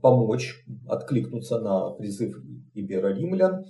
помочь, 0.00 0.64
откликнуться 0.88 1.60
на 1.60 1.90
призыв 1.90 2.36
иберо-римлян 2.74 3.64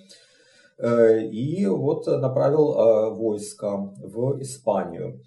и 0.79 1.67
вот 1.67 2.07
направил 2.07 3.15
войска 3.15 3.77
в 3.77 4.41
Испанию. 4.43 5.21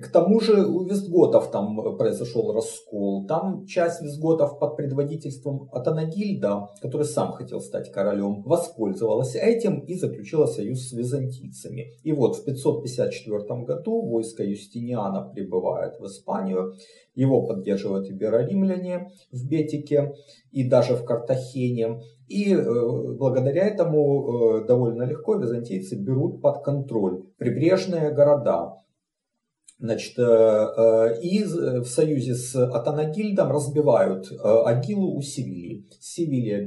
К 0.00 0.08
тому 0.08 0.40
же 0.40 0.66
у 0.66 0.84
вестготов 0.84 1.50
там 1.50 1.96
произошел 1.96 2.52
раскол. 2.52 3.26
Там 3.26 3.64
часть 3.66 4.02
вестготов 4.02 4.58
под 4.58 4.76
предводительством 4.76 5.68
Атанагильда, 5.72 6.68
который 6.80 7.06
сам 7.06 7.32
хотел 7.32 7.60
стать 7.60 7.92
королем, 7.92 8.42
воспользовалась 8.42 9.36
этим 9.36 9.80
и 9.80 9.94
заключила 9.94 10.46
союз 10.46 10.88
с 10.88 10.92
византийцами. 10.92 11.92
И 12.02 12.12
вот 12.12 12.36
в 12.36 12.44
554 12.44 13.64
году 13.64 14.02
войско 14.02 14.42
Юстиниана 14.42 15.30
прибывает 15.32 16.00
в 16.00 16.06
Испанию. 16.06 16.74
Его 17.14 17.46
поддерживают 17.46 18.10
иберо-римляне 18.10 19.10
в 19.30 19.48
Бетике 19.48 20.14
и 20.50 20.68
даже 20.68 20.96
в 20.96 21.04
Картахене. 21.04 22.00
И 22.26 22.52
э, 22.52 23.12
благодаря 23.18 23.68
этому 23.68 24.62
э, 24.62 24.66
довольно 24.66 25.04
легко 25.04 25.36
византийцы 25.36 25.94
берут 25.94 26.40
под 26.40 26.64
контроль 26.64 27.22
прибрежные 27.38 28.10
города. 28.10 28.80
Значит, 29.78 30.18
э, 30.18 31.20
и 31.20 31.42
в 31.44 31.84
союзе 31.84 32.34
с 32.34 32.54
Атанагильдом 32.54 33.50
разбивают 33.50 34.30
Агилу 34.42 35.16
у 35.16 35.20
Севильи. 35.20 35.88
Севилья, 36.00 36.58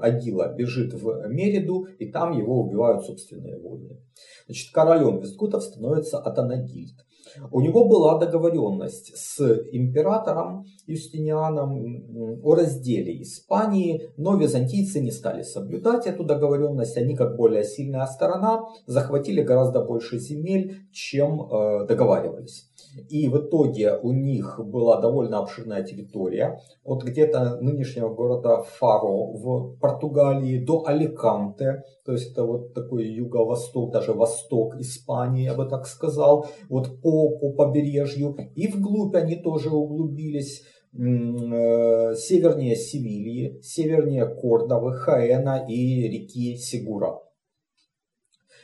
Агила 0.00 0.54
бежит 0.54 0.94
в 0.94 1.28
Мериду, 1.28 1.86
и 1.98 2.10
там 2.10 2.32
его 2.32 2.60
убивают 2.60 3.04
собственные 3.04 3.58
воины. 3.58 4.00
Значит, 4.46 4.72
королем 4.72 5.20
вестгутов 5.20 5.62
становится 5.64 6.18
Атанагильд. 6.18 7.05
У 7.50 7.60
него 7.60 7.88
была 7.88 8.18
договоренность 8.18 9.16
с 9.16 9.40
императором 9.72 10.66
Юстинианом 10.86 12.40
о 12.42 12.54
разделе 12.54 13.22
Испании, 13.22 14.10
но 14.16 14.36
византийцы 14.36 15.00
не 15.00 15.10
стали 15.10 15.42
соблюдать 15.42 16.06
эту 16.06 16.24
договоренность. 16.24 16.96
Они, 16.96 17.16
как 17.16 17.36
более 17.36 17.64
сильная 17.64 18.06
сторона, 18.06 18.64
захватили 18.86 19.42
гораздо 19.42 19.82
больше 19.84 20.18
земель, 20.18 20.88
чем 20.92 21.42
э, 21.42 21.86
договаривались. 21.86 22.68
И 23.08 23.28
в 23.28 23.38
итоге 23.38 23.96
у 23.96 24.12
них 24.12 24.60
была 24.64 25.00
довольно 25.00 25.38
обширная 25.38 25.82
территория, 25.82 26.60
от 26.84 27.04
где-то 27.04 27.58
нынешнего 27.60 28.08
города 28.08 28.62
Фаро 28.62 29.32
в 29.32 29.76
Португалии 29.78 30.64
до 30.64 30.86
Аликанте, 30.86 31.84
то 32.04 32.12
есть 32.12 32.32
это 32.32 32.44
вот 32.44 32.74
такой 32.74 33.06
юго-восток, 33.06 33.92
даже 33.92 34.12
восток 34.12 34.76
Испании, 34.76 35.44
я 35.44 35.54
бы 35.54 35.66
так 35.66 35.86
сказал, 35.86 36.46
вот 36.68 37.00
по, 37.00 37.38
по 37.38 37.52
побережью. 37.52 38.36
И 38.54 38.68
вглубь 38.68 39.14
они 39.14 39.36
тоже 39.36 39.70
углубились 39.70 40.62
э, 40.92 42.14
севернее 42.14 42.76
Севильи, 42.76 43.60
севернее 43.62 44.26
Кордовы, 44.26 44.94
Хаэна 44.94 45.66
и 45.68 46.08
реки 46.08 46.56
Сигура. 46.56 47.20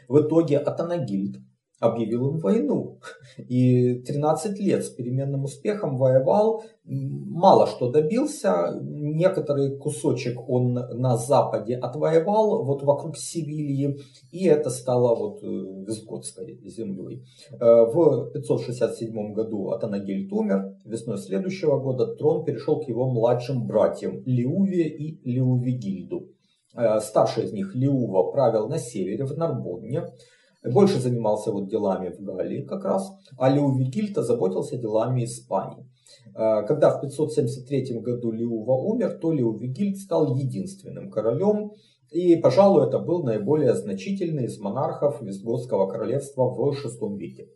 В 0.08 0.20
итоге 0.20 0.58
Атанагильд 0.58 1.38
объявил 1.82 2.28
им 2.30 2.38
войну. 2.38 3.00
И 3.36 3.94
13 3.94 4.58
лет 4.60 4.84
с 4.84 4.90
переменным 4.90 5.44
успехом 5.44 5.96
воевал, 5.96 6.62
мало 6.84 7.66
что 7.66 7.90
добился, 7.90 8.78
некоторый 8.80 9.76
кусочек 9.76 10.48
он 10.48 10.74
на 10.74 11.16
западе 11.16 11.76
отвоевал, 11.76 12.64
вот 12.64 12.82
вокруг 12.82 13.16
Севильи, 13.16 13.98
и 14.30 14.46
это 14.46 14.70
стало 14.70 15.14
вот 15.16 15.42
э, 15.42 15.46
Визготской 15.46 16.60
землей. 16.64 17.24
Э, 17.52 17.84
в 17.84 18.30
567 18.32 19.32
году 19.32 19.70
Атанагельд 19.70 20.32
умер, 20.32 20.76
весной 20.84 21.18
следующего 21.18 21.80
года 21.80 22.14
трон 22.14 22.44
перешел 22.44 22.80
к 22.80 22.88
его 22.88 23.10
младшим 23.10 23.66
братьям 23.66 24.22
Лиуве 24.24 24.88
и 24.88 25.20
Лиувигильду. 25.28 26.28
Э, 26.76 27.00
старший 27.00 27.44
из 27.44 27.52
них 27.52 27.74
Лиува 27.74 28.30
правил 28.30 28.68
на 28.68 28.78
севере, 28.78 29.24
в 29.24 29.36
Нарбонне, 29.36 30.04
больше 30.64 31.00
занимался 31.00 31.50
вот 31.50 31.68
делами 31.68 32.10
в 32.10 32.20
Галлии 32.20 32.62
как 32.62 32.84
раз, 32.84 33.12
а 33.36 33.50
Леувигильд 33.50 34.16
заботился 34.16 34.76
делами 34.76 35.24
Испании. 35.24 35.86
Э, 36.34 36.62
когда 36.66 36.90
в 36.90 37.00
573 37.00 38.00
году 38.00 38.30
Леува 38.30 38.74
умер, 38.74 39.18
то 39.20 39.32
Леувигильд 39.32 39.98
стал 39.98 40.36
единственным 40.36 41.10
королем, 41.10 41.72
и, 42.10 42.36
пожалуй, 42.36 42.86
это 42.86 42.98
был 42.98 43.22
наиболее 43.24 43.74
значительный 43.74 44.44
из 44.44 44.58
монархов 44.58 45.22
Визготского 45.22 45.88
королевства 45.88 46.44
в 46.44 46.60
VI 46.60 47.16
веке. 47.16 47.48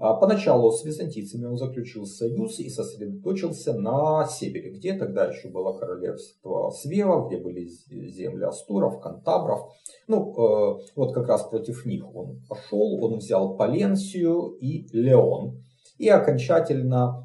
А 0.00 0.14
поначалу 0.14 0.70
с 0.70 0.84
византийцами 0.84 1.46
он 1.46 1.56
заключил 1.56 2.06
союз 2.06 2.60
и 2.60 2.70
сосредоточился 2.70 3.72
на 3.74 4.26
севере, 4.26 4.70
где 4.70 4.94
тогда 4.94 5.24
еще 5.24 5.48
было 5.48 5.76
королевство 5.76 6.70
Свева, 6.70 7.26
где 7.26 7.38
были 7.38 7.66
земли 7.66 8.44
Астуров, 8.44 9.00
Кантабров. 9.00 9.72
Ну, 10.06 10.32
э, 10.32 10.82
вот 10.94 11.12
как 11.14 11.26
раз 11.26 11.42
против 11.48 11.84
них 11.84 12.14
он 12.14 12.40
пошел, 12.48 13.04
он 13.04 13.18
взял 13.18 13.56
Паленсию 13.56 14.56
и 14.60 14.86
Леон. 14.92 15.64
И 15.98 16.08
окончательно 16.08 17.24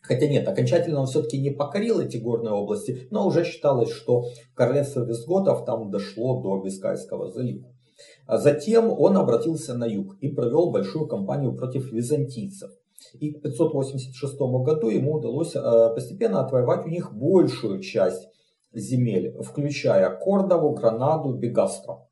Хотя 0.00 0.26
нет, 0.26 0.48
окончательно 0.48 1.00
он 1.00 1.06
все-таки 1.06 1.38
не 1.38 1.50
покорил 1.50 2.00
эти 2.00 2.16
горные 2.16 2.54
области, 2.54 3.08
но 3.10 3.26
уже 3.26 3.44
считалось, 3.44 3.90
что 3.90 4.24
королевство 4.54 5.04
Визготов 5.04 5.66
там 5.66 5.90
дошло 5.90 6.40
до 6.40 6.62
Бискайского 6.62 7.30
залива. 7.30 7.68
А 8.26 8.38
затем 8.38 8.90
он 8.90 9.16
обратился 9.16 9.74
на 9.74 9.84
юг 9.84 10.16
и 10.20 10.28
провел 10.28 10.70
большую 10.70 11.06
кампанию 11.06 11.54
против 11.54 11.90
византийцев. 11.92 12.70
И 13.14 13.32
к 13.32 13.42
586 13.42 14.38
году 14.38 14.88
ему 14.88 15.14
удалось 15.14 15.54
э, 15.54 15.94
постепенно 15.94 16.40
отвоевать 16.40 16.84
у 16.84 16.88
них 16.88 17.14
большую 17.14 17.80
часть 17.80 18.28
земель, 18.72 19.34
включая 19.40 20.14
Кордову, 20.16 20.74
Гранаду, 20.74 21.32
Бегастро. 21.34 22.06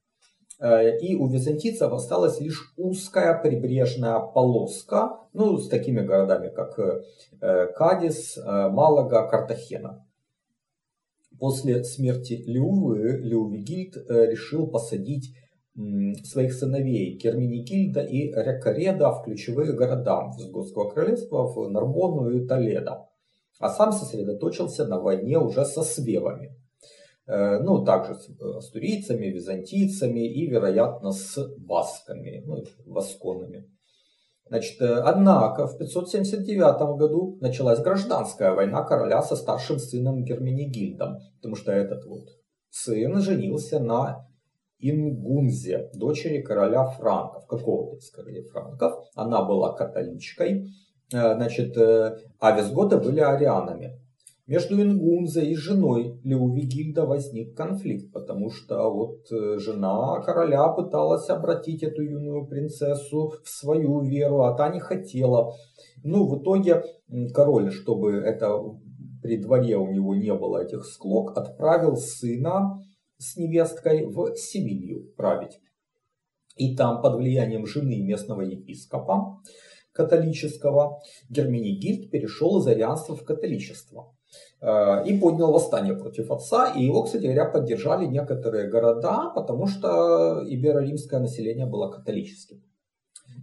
Э, 0.58 0.98
и 0.98 1.16
у 1.16 1.26
византийцев 1.28 1.92
осталась 1.92 2.40
лишь 2.40 2.72
узкая 2.76 3.38
прибрежная 3.40 4.20
полоска, 4.20 5.20
ну, 5.32 5.58
с 5.58 5.68
такими 5.68 6.00
городами, 6.00 6.48
как 6.48 6.78
э, 6.78 7.66
Кадис, 7.74 8.38
Малага, 8.44 9.28
Картахена. 9.28 10.06
После 11.38 11.84
смерти 11.84 12.42
Леувы, 12.46 13.18
Леувигильд 13.18 13.96
решил 14.08 14.66
посадить 14.68 15.34
своих 16.24 16.54
сыновей 16.54 17.18
Керминикильда 17.18 18.00
и 18.00 18.28
Рекареда 18.28 19.10
в 19.10 19.24
ключевые 19.24 19.72
города 19.72 20.32
Визготского 20.36 20.90
королевства, 20.90 21.46
в 21.46 21.68
Нарбону 21.70 22.30
и 22.30 22.46
Толедо. 22.46 23.08
А 23.58 23.68
сам 23.70 23.92
сосредоточился 23.92 24.86
на 24.86 25.00
войне 25.00 25.38
уже 25.38 25.64
со 25.64 25.82
свевами. 25.82 26.56
Э, 27.26 27.58
ну, 27.58 27.84
также 27.84 28.14
с 28.14 28.28
э, 28.28 28.56
астурийцами, 28.56 29.26
византийцами 29.26 30.26
и, 30.26 30.46
вероятно, 30.46 31.10
с 31.10 31.36
басками, 31.58 32.42
ну, 32.46 32.64
восконами. 32.84 33.68
Значит, 34.48 34.80
э, 34.80 34.94
однако 35.04 35.66
в 35.66 35.76
579 35.76 36.96
году 36.96 37.36
началась 37.40 37.80
гражданская 37.80 38.54
война 38.54 38.84
короля 38.84 39.22
со 39.22 39.34
старшим 39.34 39.78
сыном 39.78 40.22
Герменигильдом, 40.22 41.18
потому 41.36 41.56
что 41.56 41.72
этот 41.72 42.04
вот 42.04 42.28
сын 42.70 43.20
женился 43.20 43.80
на 43.80 44.25
Ингунзе, 44.78 45.90
дочери 45.94 46.42
короля 46.42 46.84
франков, 46.84 47.46
какого-то 47.46 47.96
из 47.96 48.10
королей 48.10 48.42
франков. 48.44 49.04
Она 49.14 49.42
была 49.42 49.72
католичкой, 49.72 50.66
э, 51.12 51.34
значит, 51.34 51.76
э, 51.76 52.18
а 52.38 52.52
визготы 52.52 52.98
были 52.98 53.20
арианами. 53.20 53.98
Между 54.46 54.80
Ингунзе 54.80 55.44
и 55.46 55.56
женой 55.56 56.20
Леувигильда 56.22 57.04
возник 57.04 57.56
конфликт, 57.56 58.12
потому 58.12 58.50
что 58.50 58.90
вот 58.90 59.32
э, 59.32 59.58
жена 59.58 60.20
короля 60.20 60.68
пыталась 60.68 61.28
обратить 61.30 61.82
эту 61.82 62.02
юную 62.02 62.46
принцессу 62.46 63.32
в 63.42 63.48
свою 63.48 64.02
веру, 64.02 64.42
а 64.42 64.54
та 64.54 64.68
не 64.68 64.78
хотела. 64.78 65.52
Ну, 66.04 66.28
в 66.28 66.40
итоге 66.40 66.84
король, 67.34 67.72
чтобы 67.72 68.12
это 68.12 68.62
при 69.20 69.38
дворе 69.38 69.78
у 69.78 69.90
него 69.90 70.14
не 70.14 70.32
было 70.32 70.62
этих 70.62 70.84
склок, 70.84 71.36
отправил 71.36 71.96
сына 71.96 72.80
с 73.18 73.36
невесткой 73.36 74.06
в 74.06 74.36
Севилью 74.36 75.12
править. 75.16 75.58
И 76.56 76.74
там 76.74 77.02
под 77.02 77.16
влиянием 77.16 77.66
жены 77.66 78.00
местного 78.02 78.40
епископа 78.42 79.42
католического 79.92 81.00
Герменигильд 81.28 82.10
перешел 82.10 82.58
из 82.58 82.66
арианства 82.66 83.16
в 83.16 83.24
католичество 83.24 84.14
э, 84.60 85.06
и 85.06 85.18
поднял 85.18 85.52
восстание 85.52 85.96
против 85.96 86.30
отца. 86.30 86.72
И 86.76 86.84
его, 86.84 87.02
кстати 87.02 87.24
говоря, 87.24 87.46
поддержали 87.46 88.06
некоторые 88.06 88.68
города, 88.68 89.30
потому 89.34 89.66
что 89.66 90.42
иберо-римское 90.46 91.20
население 91.20 91.66
было 91.66 91.90
католическим. 91.90 92.62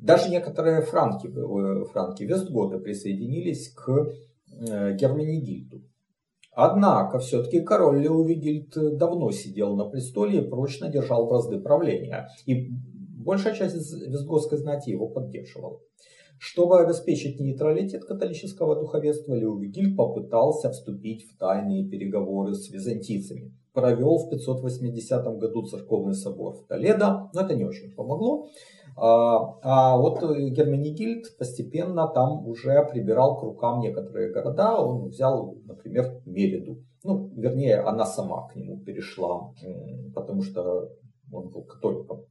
Даже 0.02 0.30
некоторые 0.30 0.82
франки, 0.82 1.28
э, 1.28 1.86
франки 1.86 2.24
Вестготы 2.24 2.80
присоединились 2.80 3.70
к 3.74 3.90
э, 3.90 4.94
Герменигильду. 4.96 5.82
Однако, 6.56 7.20
все-таки 7.20 7.62
король 7.62 8.02
Леовигильд 8.02 8.98
давно 8.98 9.32
сидел 9.32 9.76
на 9.76 9.86
престоле 9.86 10.40
и 10.40 10.48
прочно 10.48 10.90
держал 10.90 11.28
бразды 11.28 11.60
правления. 11.60 12.30
И 12.46 12.70
большая 13.18 13.56
часть 13.56 13.76
визготской 13.76 14.60
знати 14.60 14.92
его 14.92 15.08
поддерживала. 15.08 15.80
Чтобы 16.38 16.80
обеспечить 16.80 17.40
нейтралитет 17.40 18.06
католического 18.06 18.76
духовенства, 18.76 19.34
Леовигильд 19.34 19.96
попытался 19.96 20.72
вступить 20.72 21.24
в 21.24 21.38
тайные 21.38 21.88
переговоры 21.88 22.54
с 22.54 22.70
византийцами. 22.70 23.54
Провел 23.72 24.18
в 24.18 24.30
580 24.30 25.26
году 25.40 25.66
церковный 25.66 26.14
собор 26.14 26.56
в 26.56 26.68
Толедо, 26.68 27.30
но 27.34 27.42
это 27.42 27.56
не 27.56 27.64
очень 27.64 27.96
помогло. 27.96 28.48
А, 28.96 29.60
а 29.62 29.98
вот 29.98 30.22
Герменигильд 30.22 31.38
постепенно 31.38 32.08
там 32.08 32.46
уже 32.48 32.86
прибирал 32.92 33.40
к 33.40 33.44
рукам 33.44 33.80
некоторые 33.80 34.32
города. 34.32 34.78
Он 34.78 35.10
взял, 35.10 35.58
например, 35.66 36.22
Мериду. 36.26 36.84
Ну, 37.04 37.30
вернее, 37.36 37.80
она 37.80 38.06
сама 38.06 38.48
к 38.48 38.56
нему 38.56 38.80
перешла, 38.80 39.52
потому 40.16 40.42
что 40.42 40.90
он 41.32 41.50
был 41.50 41.64
католиком. 41.64 42.26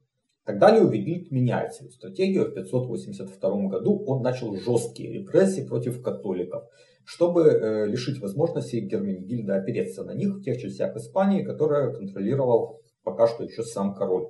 Тогда 0.45 0.73
Леовигильд 0.73 1.31
меняет 1.31 1.75
свою 1.75 1.93
стратегию. 1.93 2.51
В 2.51 2.55
582 2.55 3.69
году 3.69 4.05
он 4.07 4.23
начал 4.23 4.57
жесткие 4.57 5.13
репрессии 5.13 5.67
против 5.67 6.03
католиков, 6.03 6.65
чтобы 7.05 7.43
э, 7.43 7.87
лишить 7.87 8.21
возможности 8.21 8.77
Герменигильда 8.77 9.57
опереться 9.57 10.03
на 10.03 10.15
них 10.15 10.37
в 10.37 10.43
тех 10.43 10.61
частях 10.61 10.97
Испании, 10.97 11.45
которые 11.45 11.95
контролировал 11.95 12.81
пока 13.05 13.27
что 13.27 13.45
еще 13.45 13.63
сам 13.63 13.95
король 13.95 14.29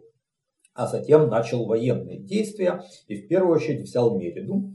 а 0.75 0.87
затем 0.87 1.29
начал 1.29 1.67
военные 1.67 2.19
действия 2.19 2.83
и 3.07 3.17
в 3.17 3.29
первую 3.29 3.57
очередь 3.57 3.83
взял 3.83 4.17
Мериду, 4.17 4.73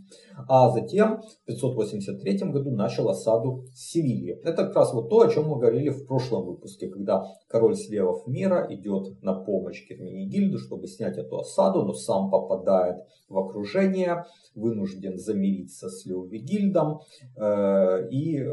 а 0.48 0.70
затем 0.70 1.22
в 1.22 1.46
583 1.46 2.52
году 2.52 2.72
начал 2.72 3.10
осаду 3.10 3.66
Севильи. 3.74 4.40
Это 4.44 4.66
как 4.66 4.76
раз 4.76 4.94
вот 4.94 5.10
то, 5.10 5.22
о 5.22 5.30
чем 5.30 5.48
мы 5.48 5.60
говорили 5.60 5.90
в 5.90 6.06
прошлом 6.06 6.46
выпуске, 6.46 6.88
когда 6.88 7.26
король 7.48 7.76
Свевов 7.76 8.28
мира 8.28 8.68
идет 8.70 9.22
на 9.24 9.34
помощь 9.34 9.88
Керменигильду, 9.88 10.60
чтобы 10.60 10.88
снять 10.88 11.18
эту 11.18 11.40
осаду, 11.40 11.84
но 11.84 11.94
сам 11.94 12.30
попадает 12.30 12.98
в 13.28 13.38
окружение, 13.38 14.26
вынужден 14.56 15.18
замириться 15.18 15.90
с 15.90 16.06
Леовигильдом 16.06 17.02
э, 17.36 18.10
и 18.10 18.40
э, 18.40 18.48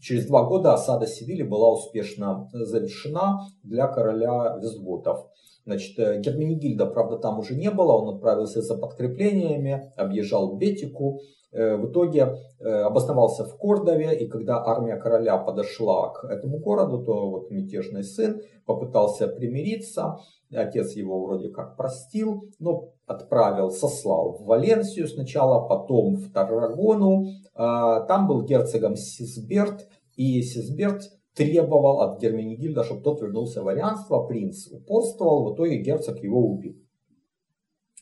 Через 0.00 0.26
два 0.26 0.44
года 0.44 0.72
осада 0.72 1.06
Севили 1.06 1.42
была 1.42 1.70
успешно 1.72 2.48
завершена 2.52 3.40
для 3.62 3.86
короля 3.86 4.56
Визготов. 4.60 5.26
Значит, 5.66 5.98
э, 5.98 6.20
Герменигильда, 6.20 6.86
правда, 6.86 7.18
там 7.18 7.38
уже 7.38 7.54
не 7.54 7.70
было, 7.70 7.92
он 7.92 8.16
отправился 8.16 8.62
за 8.62 8.76
подкреплениями, 8.76 9.92
объезжал 9.96 10.56
Бетику, 10.56 11.20
в 11.52 11.90
итоге 11.90 12.36
э, 12.60 12.68
обосновался 12.68 13.44
в 13.44 13.56
Кордове, 13.56 14.16
и 14.16 14.28
когда 14.28 14.64
армия 14.64 14.96
короля 14.96 15.36
подошла 15.36 16.10
к 16.10 16.24
этому 16.24 16.58
городу, 16.58 17.04
то 17.04 17.30
вот 17.30 17.50
мятежный 17.50 18.04
сын 18.04 18.40
попытался 18.66 19.26
примириться, 19.26 20.18
отец 20.52 20.92
его 20.92 21.24
вроде 21.24 21.50
как 21.50 21.76
простил, 21.76 22.44
но 22.58 22.90
отправил, 23.06 23.70
сослал 23.70 24.38
в 24.38 24.46
Валенсию 24.46 25.08
сначала, 25.08 25.66
потом 25.66 26.16
в 26.16 26.32
Таррагону, 26.32 27.26
а, 27.54 28.00
там 28.02 28.28
был 28.28 28.42
герцогом 28.42 28.94
Сисберт, 28.96 29.88
и 30.14 30.42
Сисберт 30.42 31.02
требовал 31.34 32.00
от 32.02 32.20
Герменигильда, 32.20 32.84
чтобы 32.84 33.02
тот 33.02 33.20
вернулся 33.22 33.62
в 33.62 33.68
арианство, 33.68 34.24
принц 34.24 34.68
упорствовал, 34.70 35.50
в 35.50 35.54
итоге 35.54 35.82
герцог 35.82 36.22
его 36.22 36.40
убил. 36.40 36.76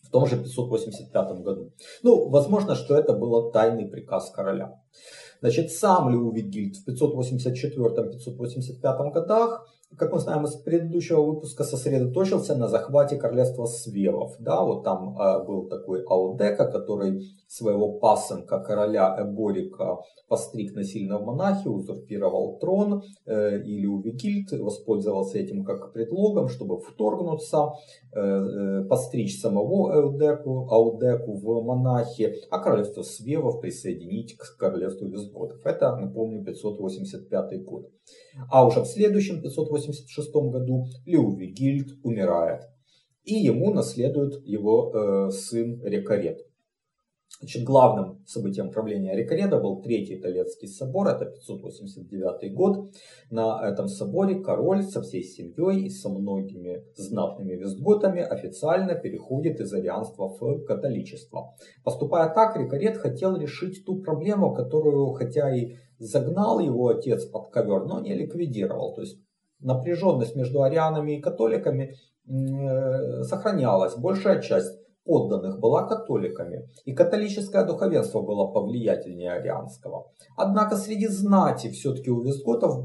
В 0.08 0.10
том 0.10 0.26
же 0.26 0.36
585 0.36 1.42
году. 1.42 1.72
Ну, 2.02 2.28
возможно, 2.28 2.74
что 2.74 2.96
это 2.96 3.12
был 3.12 3.50
тайный 3.50 3.86
приказ 3.86 4.30
короля. 4.30 4.80
Значит, 5.40 5.70
сам 5.70 6.10
Леувигильд 6.10 6.76
в 6.76 6.88
584-585 6.88 9.12
годах 9.12 9.68
как 9.96 10.12
мы 10.12 10.18
знаем 10.18 10.44
из 10.44 10.54
предыдущего 10.56 11.22
выпуска, 11.22 11.64
сосредоточился 11.64 12.54
на 12.54 12.68
захвате 12.68 13.16
королевства 13.16 13.66
Свевов. 13.66 14.36
Да, 14.38 14.62
вот 14.62 14.84
там 14.84 15.18
э, 15.18 15.44
был 15.44 15.68
такой 15.68 16.04
Аудека, 16.04 16.70
который 16.70 17.22
своего 17.48 17.98
пасынка 17.98 18.60
короля 18.60 19.16
Эборика 19.18 19.98
постриг 20.28 20.74
насильно 20.74 21.18
в 21.18 21.24
монахи, 21.24 21.66
узурпировал 21.66 22.58
трон, 22.58 23.02
э, 23.26 23.62
или 23.62 23.86
Увикильд 23.86 24.52
воспользовался 24.52 25.38
этим 25.38 25.64
как 25.64 25.92
предлогом, 25.92 26.48
чтобы 26.48 26.78
вторгнуться, 26.80 27.72
э, 28.12 28.20
э, 28.20 28.84
постричь 28.84 29.40
самого 29.40 29.94
Аудеку, 29.94 30.68
Аудеку 30.70 31.32
в 31.32 31.64
монахи, 31.64 32.34
а 32.50 32.58
королевство 32.58 33.02
Свевов 33.02 33.60
присоединить 33.60 34.36
к 34.36 34.56
королевству 34.58 35.08
Визготов. 35.08 35.64
Это, 35.64 35.96
напомню, 35.96 36.44
585 36.44 37.64
год. 37.64 37.88
А 38.50 38.66
уже 38.66 38.80
в 38.80 38.86
следующем 38.86 39.42
586 39.42 40.32
году 40.34 40.86
Леувигильд 41.04 41.98
умирает. 42.02 42.62
И 43.24 43.34
ему 43.34 43.72
наследует 43.72 44.46
его 44.46 44.92
э, 44.94 45.30
сын 45.30 45.82
Рекарет. 45.84 46.48
Значит, 47.40 47.62
главным 47.62 48.24
событием 48.26 48.72
правления 48.72 49.14
Рикареда 49.14 49.60
был 49.60 49.80
Третий 49.80 50.16
Толецкий 50.16 50.66
собор, 50.66 51.06
это 51.06 51.26
589 51.26 52.52
год. 52.52 52.90
На 53.30 53.60
этом 53.68 53.86
соборе 53.86 54.40
король 54.40 54.82
со 54.82 55.02
всей 55.02 55.22
семьей 55.22 55.86
и 55.86 55.90
со 55.90 56.08
многими 56.08 56.84
знатными 56.96 57.54
вестготами 57.54 58.22
официально 58.22 58.96
переходит 58.96 59.60
из 59.60 59.72
арианства 59.72 60.28
в 60.28 60.64
католичество. 60.64 61.54
Поступая 61.84 62.34
так, 62.34 62.56
Рикаред 62.56 62.96
хотел 62.96 63.36
решить 63.36 63.84
ту 63.84 64.00
проблему, 64.00 64.52
которую, 64.52 65.12
хотя 65.12 65.54
и 65.54 65.76
загнал 65.98 66.58
его 66.60 66.88
отец 66.88 67.24
под 67.24 67.50
ковер, 67.50 67.84
но 67.84 68.00
не 68.00 68.14
ликвидировал. 68.14 68.94
То 68.94 69.02
есть 69.02 69.18
напряженность 69.60 70.36
между 70.36 70.62
арианами 70.62 71.18
и 71.18 71.20
католиками 71.20 71.94
э, 72.28 73.22
сохранялась. 73.24 73.96
Большая 73.96 74.40
часть 74.40 74.78
подданных 75.08 75.58
была 75.58 75.88
католиками, 75.88 76.68
и 76.84 76.92
католическое 76.92 77.64
духовенство 77.64 78.20
было 78.20 78.46
повлиятельнее 78.46 79.32
арианского. 79.32 80.12
Однако 80.36 80.76
среди 80.76 81.08
знати 81.08 81.70
все-таки 81.70 82.10
у 82.10 82.20
визготов 82.20 82.84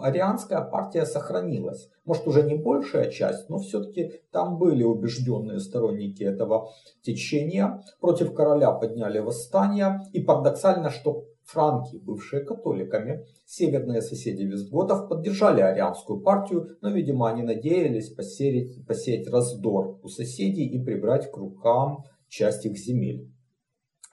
арианская 0.00 0.62
партия 0.62 1.04
сохранилась. 1.04 1.88
Может 2.04 2.28
уже 2.28 2.44
не 2.44 2.54
большая 2.54 3.10
часть, 3.10 3.48
но 3.48 3.58
все-таки 3.58 4.12
там 4.30 4.56
были 4.56 4.84
убежденные 4.84 5.58
сторонники 5.58 6.22
этого 6.22 6.70
течения. 7.02 7.82
Против 8.00 8.32
короля 8.34 8.70
подняли 8.70 9.18
восстание, 9.18 10.00
и 10.12 10.20
парадоксально, 10.20 10.90
что 10.90 11.24
Франки, 11.48 11.96
бывшие 11.96 12.44
католиками, 12.44 13.24
северные 13.46 14.02
соседи 14.02 14.42
вестготов 14.42 15.08
поддержали 15.08 15.62
арианскую 15.62 16.20
партию, 16.20 16.76
но, 16.82 16.90
видимо, 16.90 17.30
они 17.30 17.42
надеялись 17.42 18.10
посеять, 18.10 18.86
посеять 18.86 19.26
раздор 19.28 19.98
у 20.02 20.08
соседей 20.08 20.66
и 20.66 20.78
прибрать 20.78 21.32
к 21.32 21.36
рукам 21.38 22.04
часть 22.28 22.66
их 22.66 22.76
земель. 22.76 23.32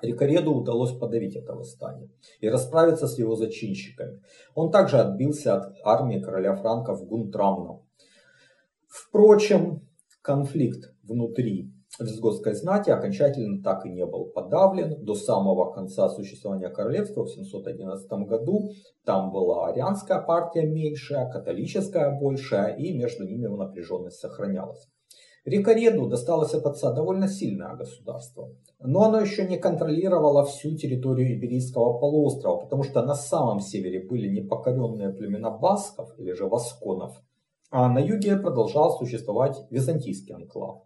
Рикареду 0.01 0.53
удалось 0.53 0.97
подавить 0.97 1.35
это 1.35 1.55
восстание 1.55 2.09
и 2.39 2.47
расправиться 2.47 3.05
с 3.05 3.17
его 3.17 3.35
зачинщиками. 3.35 4.21
Он 4.53 4.71
также 4.71 4.97
отбился 4.97 5.57
от 5.57 5.75
армии 5.83 6.21
короля 6.21 6.55
франков 6.55 7.05
Гунтрамна. 7.05 7.81
Впрочем, 8.87 9.85
конфликт 10.21 10.93
внутри 11.03 11.74
Визготской 11.99 12.53
знати 12.53 12.89
окончательно 12.89 13.63
так 13.63 13.85
и 13.85 13.89
не 13.89 14.05
был 14.05 14.25
подавлен 14.25 15.05
до 15.05 15.15
самого 15.15 15.71
конца 15.71 16.09
существования 16.09 16.69
королевства 16.69 17.23
в 17.23 17.29
711 17.29 18.11
году. 18.27 18.69
Там 19.05 19.31
была 19.31 19.67
арианская 19.67 20.21
партия 20.21 20.65
меньшая, 20.65 21.29
католическая 21.29 22.19
большая, 22.19 22.75
и 22.75 22.91
между 22.93 23.23
ними 23.23 23.47
напряженность 23.47 24.19
сохранялась. 24.19 24.89
Рикареду 25.45 26.07
досталось 26.07 26.53
от 26.53 26.65
отца 26.65 26.91
довольно 26.91 27.27
сильное 27.27 27.75
государство, 27.75 28.49
но 28.79 29.03
оно 29.03 29.21
еще 29.21 29.47
не 29.47 29.57
контролировало 29.57 30.43
всю 30.43 30.75
территорию 30.75 31.37
Иберийского 31.37 31.99
полуострова, 31.99 32.61
потому 32.61 32.83
что 32.83 33.03
на 33.03 33.13
самом 33.13 33.59
севере 33.59 34.05
были 34.05 34.27
непокоренные 34.27 35.13
племена 35.13 35.51
басков 35.51 36.09
или 36.17 36.33
же 36.33 36.47
васконов, 36.47 37.21
а 37.69 37.87
на 37.87 37.99
юге 37.99 38.37
продолжал 38.37 38.97
существовать 38.97 39.61
византийский 39.69 40.33
анклав. 40.33 40.81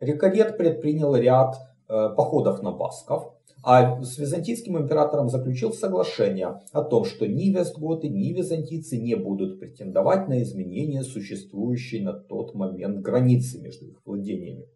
Рикарет 0.00 0.56
предпринял 0.56 1.14
ряд 1.14 1.56
э, 1.88 2.08
походов 2.16 2.62
на 2.62 2.72
басков, 2.72 3.34
а 3.62 4.02
с 4.02 4.16
византийским 4.16 4.78
императором 4.78 5.28
заключил 5.28 5.72
соглашение 5.72 6.60
о 6.72 6.82
том, 6.82 7.04
что 7.04 7.26
ни 7.26 7.50
вестготы, 7.50 8.08
ни 8.08 8.32
византийцы 8.32 8.96
не 8.96 9.14
будут 9.14 9.60
претендовать 9.60 10.28
на 10.28 10.42
изменение 10.42 11.02
существующей 11.02 12.00
на 12.00 12.14
тот 12.14 12.54
момент 12.54 13.00
границы 13.00 13.60
между 13.60 13.86
их 13.86 14.00
владениями. 14.06 14.66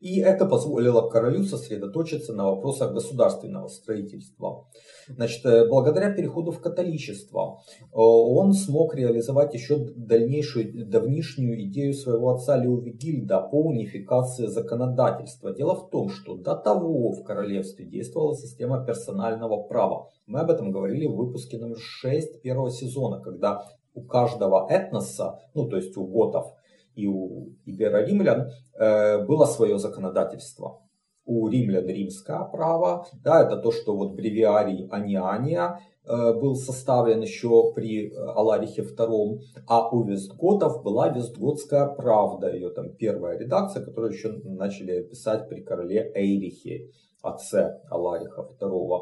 И 0.00 0.20
это 0.20 0.46
позволило 0.46 1.08
королю 1.10 1.44
сосредоточиться 1.44 2.32
на 2.32 2.46
вопросах 2.46 2.94
государственного 2.94 3.68
строительства. 3.68 4.66
Значит, 5.08 5.44
э, 5.44 5.68
благодаря 5.68 6.10
переходу 6.10 6.52
в 6.52 6.60
католичество 6.60 7.60
э, 7.80 7.86
он 7.92 8.54
смог 8.54 8.94
реализовать 8.94 9.52
еще 9.52 9.76
дальнейшую, 9.94 10.86
давнишнюю 10.86 11.62
идею 11.66 11.92
своего 11.92 12.30
отца 12.30 12.56
Леовигильда 12.56 13.40
по 13.40 13.62
унификации 13.62 14.46
законодательства. 14.46 15.54
Дело 15.54 15.74
в 15.74 15.90
том, 15.90 16.08
что 16.08 16.36
до 16.36 16.56
того 16.56 17.12
в 17.12 17.22
королевстве 17.22 17.84
действовала 17.84 18.34
система 18.34 18.82
персонального 18.84 19.62
права. 19.64 20.08
Мы 20.26 20.40
об 20.40 20.50
этом 20.50 20.70
говорили 20.70 21.06
в 21.06 21.14
выпуске 21.16 21.58
номер 21.58 21.78
6 21.78 22.40
первого 22.40 22.70
сезона, 22.70 23.20
когда 23.20 23.66
у 23.92 24.02
каждого 24.02 24.66
этноса, 24.70 25.40
ну 25.54 25.68
то 25.68 25.76
есть 25.76 25.96
у 25.96 26.06
готов, 26.06 26.54
и 26.94 27.06
у 27.06 27.50
иберо-римлян 27.64 28.50
э, 28.78 29.24
было 29.24 29.46
свое 29.46 29.78
законодательство. 29.78 30.82
У 31.24 31.48
римлян 31.48 31.86
римское 31.86 32.42
право, 32.44 33.06
да, 33.22 33.42
это 33.42 33.56
то, 33.56 33.70
что 33.70 33.96
вот 33.96 34.14
бревиарий 34.14 34.88
Аниания 34.90 35.80
э, 36.04 36.32
был 36.34 36.56
составлен 36.56 37.20
еще 37.20 37.72
при 37.74 38.08
э, 38.08 38.16
Аларихе 38.16 38.82
II, 38.82 39.38
а 39.66 39.88
у 39.90 40.02
вестготов 40.04 40.82
была 40.82 41.08
вестготская 41.08 41.86
правда, 41.86 42.52
ее 42.52 42.70
там 42.70 42.94
первая 42.96 43.38
редакция, 43.38 43.84
которую 43.84 44.12
еще 44.12 44.32
начали 44.44 45.02
писать 45.02 45.48
при 45.48 45.60
короле 45.60 46.10
Эйрихе, 46.14 46.90
отце 47.22 47.80
Алариха 47.90 48.48
II. 48.60 49.00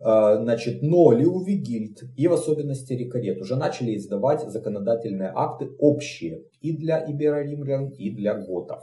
А, 0.00 0.36
значит, 0.36 0.82
но 0.82 1.12
Леувигильд 1.12 2.04
и 2.16 2.28
в 2.28 2.32
особенности 2.32 2.92
Рикарет 2.92 3.40
уже 3.40 3.56
начали 3.56 3.96
издавать 3.96 4.48
законодательные 4.50 5.32
акты 5.34 5.70
общие 5.78 6.44
и 6.60 6.76
для 6.76 7.04
иберо-римлян, 7.04 7.90
и 7.90 8.10
для 8.10 8.34
готов. 8.34 8.82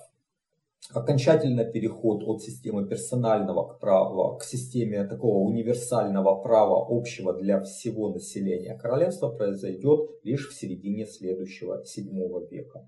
Окончательно 0.91 1.63
переход 1.63 2.23
от 2.25 2.41
системы 2.41 2.85
персонального 2.85 3.63
права 3.79 4.37
к 4.37 4.43
системе 4.43 5.05
такого 5.05 5.39
универсального 5.39 6.35
права 6.35 6.85
общего 6.89 7.33
для 7.33 7.61
всего 7.61 8.09
населения 8.09 8.77
королевства 8.77 9.29
произойдет 9.29 10.09
лишь 10.23 10.49
в 10.49 10.53
середине 10.53 11.05
следующего 11.05 11.85
седьмого 11.85 12.45
века. 12.47 12.87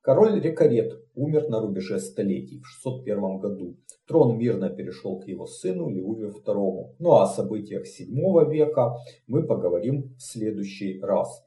Король 0.00 0.40
Рекарет 0.40 1.00
умер 1.14 1.48
на 1.48 1.60
рубеже 1.60 2.00
столетий 2.00 2.60
в 2.60 2.66
601 2.66 3.38
году. 3.38 3.76
Трон 4.08 4.38
мирно 4.38 4.70
перешел 4.70 5.20
к 5.20 5.28
его 5.28 5.46
сыну 5.46 5.90
Леуве 5.90 6.28
II. 6.28 6.94
Ну 6.98 7.12
а 7.12 7.24
о 7.24 7.26
событиях 7.26 7.86
7 7.86 8.08
века 8.50 8.96
мы 9.26 9.46
поговорим 9.46 10.14
в 10.16 10.22
следующий 10.22 10.98
раз. 11.00 11.44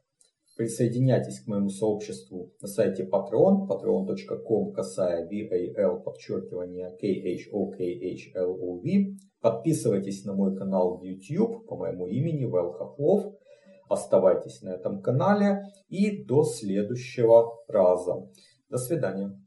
Присоединяйтесь 0.56 1.40
к 1.40 1.48
моему 1.48 1.70
сообществу 1.70 2.54
на 2.62 2.68
сайте 2.68 3.04
Patreon, 3.04 3.68
patreon.com, 3.68 4.74
касая 4.74 5.28
VAL, 5.28 6.04
подчеркивание 6.04 6.96
KHOKHLOV. 7.02 8.78
Подписывайтесь 9.42 10.24
на 10.26 10.34
мой 10.34 10.56
канал 10.56 11.00
в 11.00 11.04
YouTube 11.04 11.66
по 11.66 11.76
моему 11.76 12.06
имени 12.06 12.46
Вэл 12.46 12.74
Хохлов. 12.74 13.34
Оставайтесь 13.90 14.62
на 14.62 14.70
этом 14.70 15.02
канале 15.02 15.64
и 15.90 16.24
до 16.24 16.44
следующего 16.44 17.58
раза. 17.68 18.30
До 18.70 18.78
свидания. 18.78 19.41